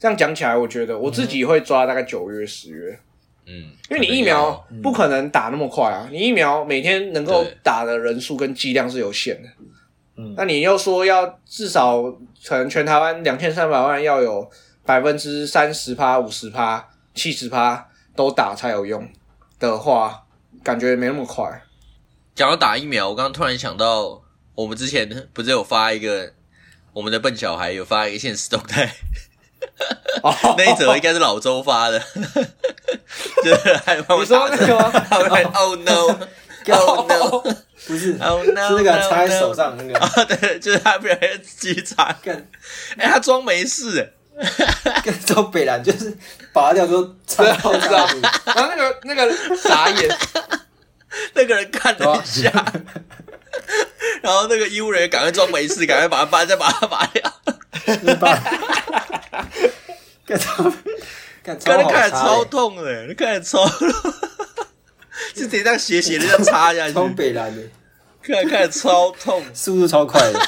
[0.00, 2.98] 这样讲起来，我觉得我自己会抓大概九月、十月，
[3.46, 9.48] 嗯，因为你疫苗不可能打那么快啊，你疫苗每天能够打的人数跟剂量是有限的。
[10.16, 10.34] 嗯。
[10.36, 12.02] 那你又说要至少
[12.46, 14.50] 可能全台湾两千三百万要有
[14.84, 19.08] 百分之三十趴、五十趴、七十趴都打才有用
[19.58, 20.24] 的话，
[20.62, 21.62] 感觉没那么快。
[22.34, 24.22] 讲到打疫苗，我刚刚突然想到，
[24.54, 26.32] 我们之前不是有发一个
[26.92, 28.90] 我们的笨小孩有发一个现实动态，
[30.22, 30.34] 哦。
[30.56, 32.00] 那一则应该是老周发的，
[33.44, 34.90] 就是还帮我你说打那个吗？
[35.08, 35.76] 他会 Oh
[36.70, 37.42] no，Oh no，Oh
[37.86, 42.48] 不是，no，是那个插在手上那个，啊，对，就是他不然自己插，干。
[42.96, 44.12] 哎，他装没事，
[45.04, 46.16] 跟周北兰，就是
[46.52, 48.20] 拔掉之后插到我知道下去。
[48.46, 50.08] 然后那个那个傻眼，
[51.34, 52.50] 那个人看了一下，
[54.22, 57.32] 然后那个医务人员赶快装没事，赶快把他拔，再把他拔掉，
[58.02, 58.38] 你拔，
[60.24, 60.72] 干超
[61.88, 63.92] 干超痛的，看着超痛，
[65.34, 67.62] 就直接这样斜斜的这样插下去， 超北蓝的，
[68.22, 69.42] 看着 看着超痛。
[69.54, 70.40] 速度超快的。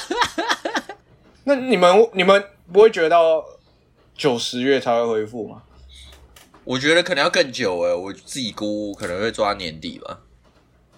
[1.44, 2.42] 那你们你们
[2.72, 3.44] 不会觉得到
[4.16, 5.62] 九十月才会恢复吗？
[6.64, 10.20] 我觉得可能要更久哎，我自己估可能会抓年底吧。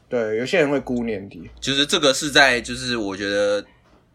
[0.08, 1.50] 对，有些人会估年底。
[1.60, 3.64] 就是这个是在就是我觉得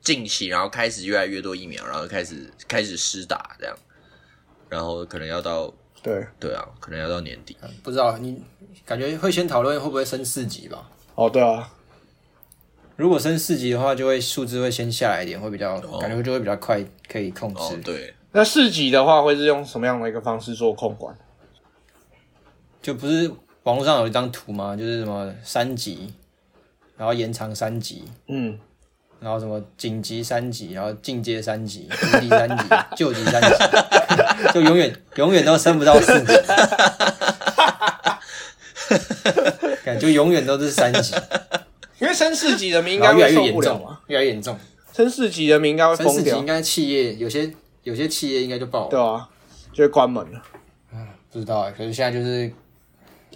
[0.01, 3.77] 近期，然后开始越来越多疫苗，然后开始开始施打这样，
[4.69, 7.55] 然后可能要到对，对啊，可能要到年底。
[7.83, 8.43] 不知道你
[8.85, 10.89] 感觉会先讨论会不会升四级吧？
[11.15, 11.71] 哦对啊，
[12.95, 17.61] 如果升四级的话，就会数字会先下来一点，会比较、感觉就会比较快可以控制。
[17.61, 21.15] 哦，对，那四级的话会是用什么样的一个方式做控管？
[22.81, 23.31] 就不是
[23.63, 24.75] 网络上有一张图吗？
[24.75, 26.11] 就是什么三级，
[26.97, 28.57] 然后延长三级，嗯，
[29.19, 32.63] 然后什么紧急三级，然后进阶三级、无敌三级、
[32.97, 33.49] 救急三级，
[34.53, 36.33] 就永远永远都升不到四级，
[39.83, 41.13] 感觉永远都是三级，
[41.99, 44.59] 因为升四级人民应然后越来该会受越严重不了嘛，，越来越严重。
[44.93, 47.51] 升四级人民应该会疯掉升四级应，该企业有些
[47.83, 49.29] 有些企业应该就爆了，对啊，
[49.73, 50.41] 就会关门了。
[51.31, 51.71] 不知道哎。
[51.71, 52.51] 可是现在就是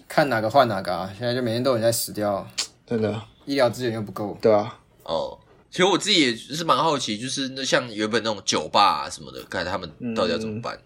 [0.08, 2.45] 看哪个换哪个啊，现在就每天都有人在死掉，
[2.86, 4.38] 真的，医疗资源又不够。
[4.41, 5.38] 对啊，哦，
[5.72, 10.78] 其实我自己也是蛮好奇，就是那像原本那种酒吧啊什么的，看他们到底要怎么办？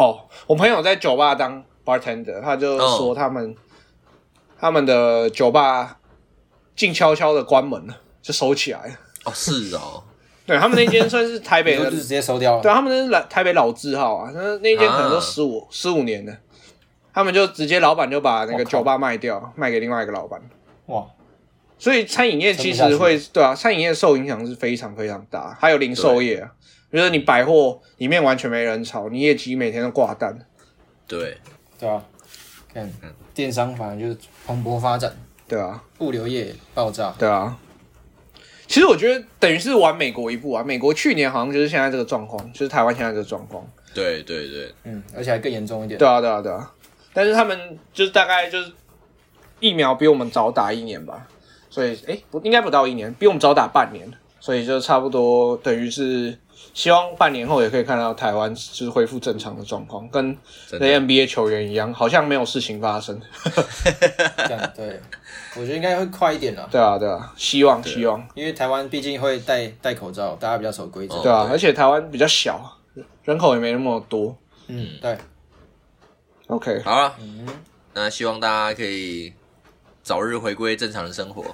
[0.00, 3.54] 哦，我朋友在酒吧当 bartender，他就说他们、
[4.58, 5.98] 他们的酒吧
[6.74, 8.94] 静悄悄的关门了，就收起来了。
[9.26, 10.02] 哦，是哦，
[10.46, 12.62] 对他们那间算是台北的 直接收掉了。
[12.62, 15.20] 对他们那是老台北老字号啊，那那间可能都啊。
[15.20, 16.34] 十五十五年了，
[17.12, 18.58] 他们就直接老板就把那我靠。
[18.58, 20.40] 个酒吧卖掉，卖给另外一个老板。
[20.86, 21.04] 哇，
[21.78, 22.92] 所以餐饮业其撑不下去。
[22.92, 26.50] 实会对啊，餐饮业受影响是非常非常大，还有零售业啊，
[26.92, 30.38] 就是你百货里面完全没人潮，你业绩每天都挂单。
[31.06, 31.36] 对，
[31.78, 32.02] 对啊，
[32.72, 32.90] 看
[33.34, 35.12] 电商反正就是蓬勃发展，
[35.48, 37.56] 对啊，物流业爆炸，对啊。
[38.66, 43.66] 其实我觉得等于是玩美国一步啊，美国去年好像就是现在这个状况，就是台湾现在这个状况。
[43.92, 45.98] 对对对，嗯，而且还更严重一点。
[45.98, 46.72] 对啊，对啊，对啊。
[47.12, 48.70] 但是他们就是大概就是
[49.58, 51.26] 疫苗比我们早打一年吧，
[51.68, 56.38] 所以诶不应该不到一年，比我们早打半年，所以就差不多等于是
[56.72, 60.36] 希望半年后也可以看到台湾就是恢复正常的状况，跟
[60.70, 63.20] NBA 球员一样，好像没有事情发生。
[64.36, 65.00] 这样对，
[65.56, 71.14] 我觉得应该会快一点了，对啊，对啊，希望希望，因为台湾毕竟会戴戴口罩，大家比较守规则。
[71.16, 72.78] 哦对啊，而且台湾比较小，
[73.24, 74.36] 人口也没那么多。
[74.68, 75.18] 嗯，对
[76.46, 77.16] ，OK，好了，
[77.94, 79.32] 那希望大家可以
[80.02, 81.44] 早日回归正常的生活。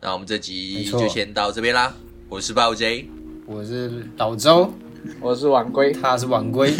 [0.00, 1.92] 那我们这集就先到这边啦，
[2.28, 3.10] 我是暴 J，
[3.52, 4.72] 我是老周，
[5.20, 5.90] 我是晚归。
[5.92, 6.72] 他是晚归，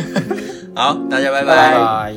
[0.74, 2.14] 好，大家拜拜拜拜。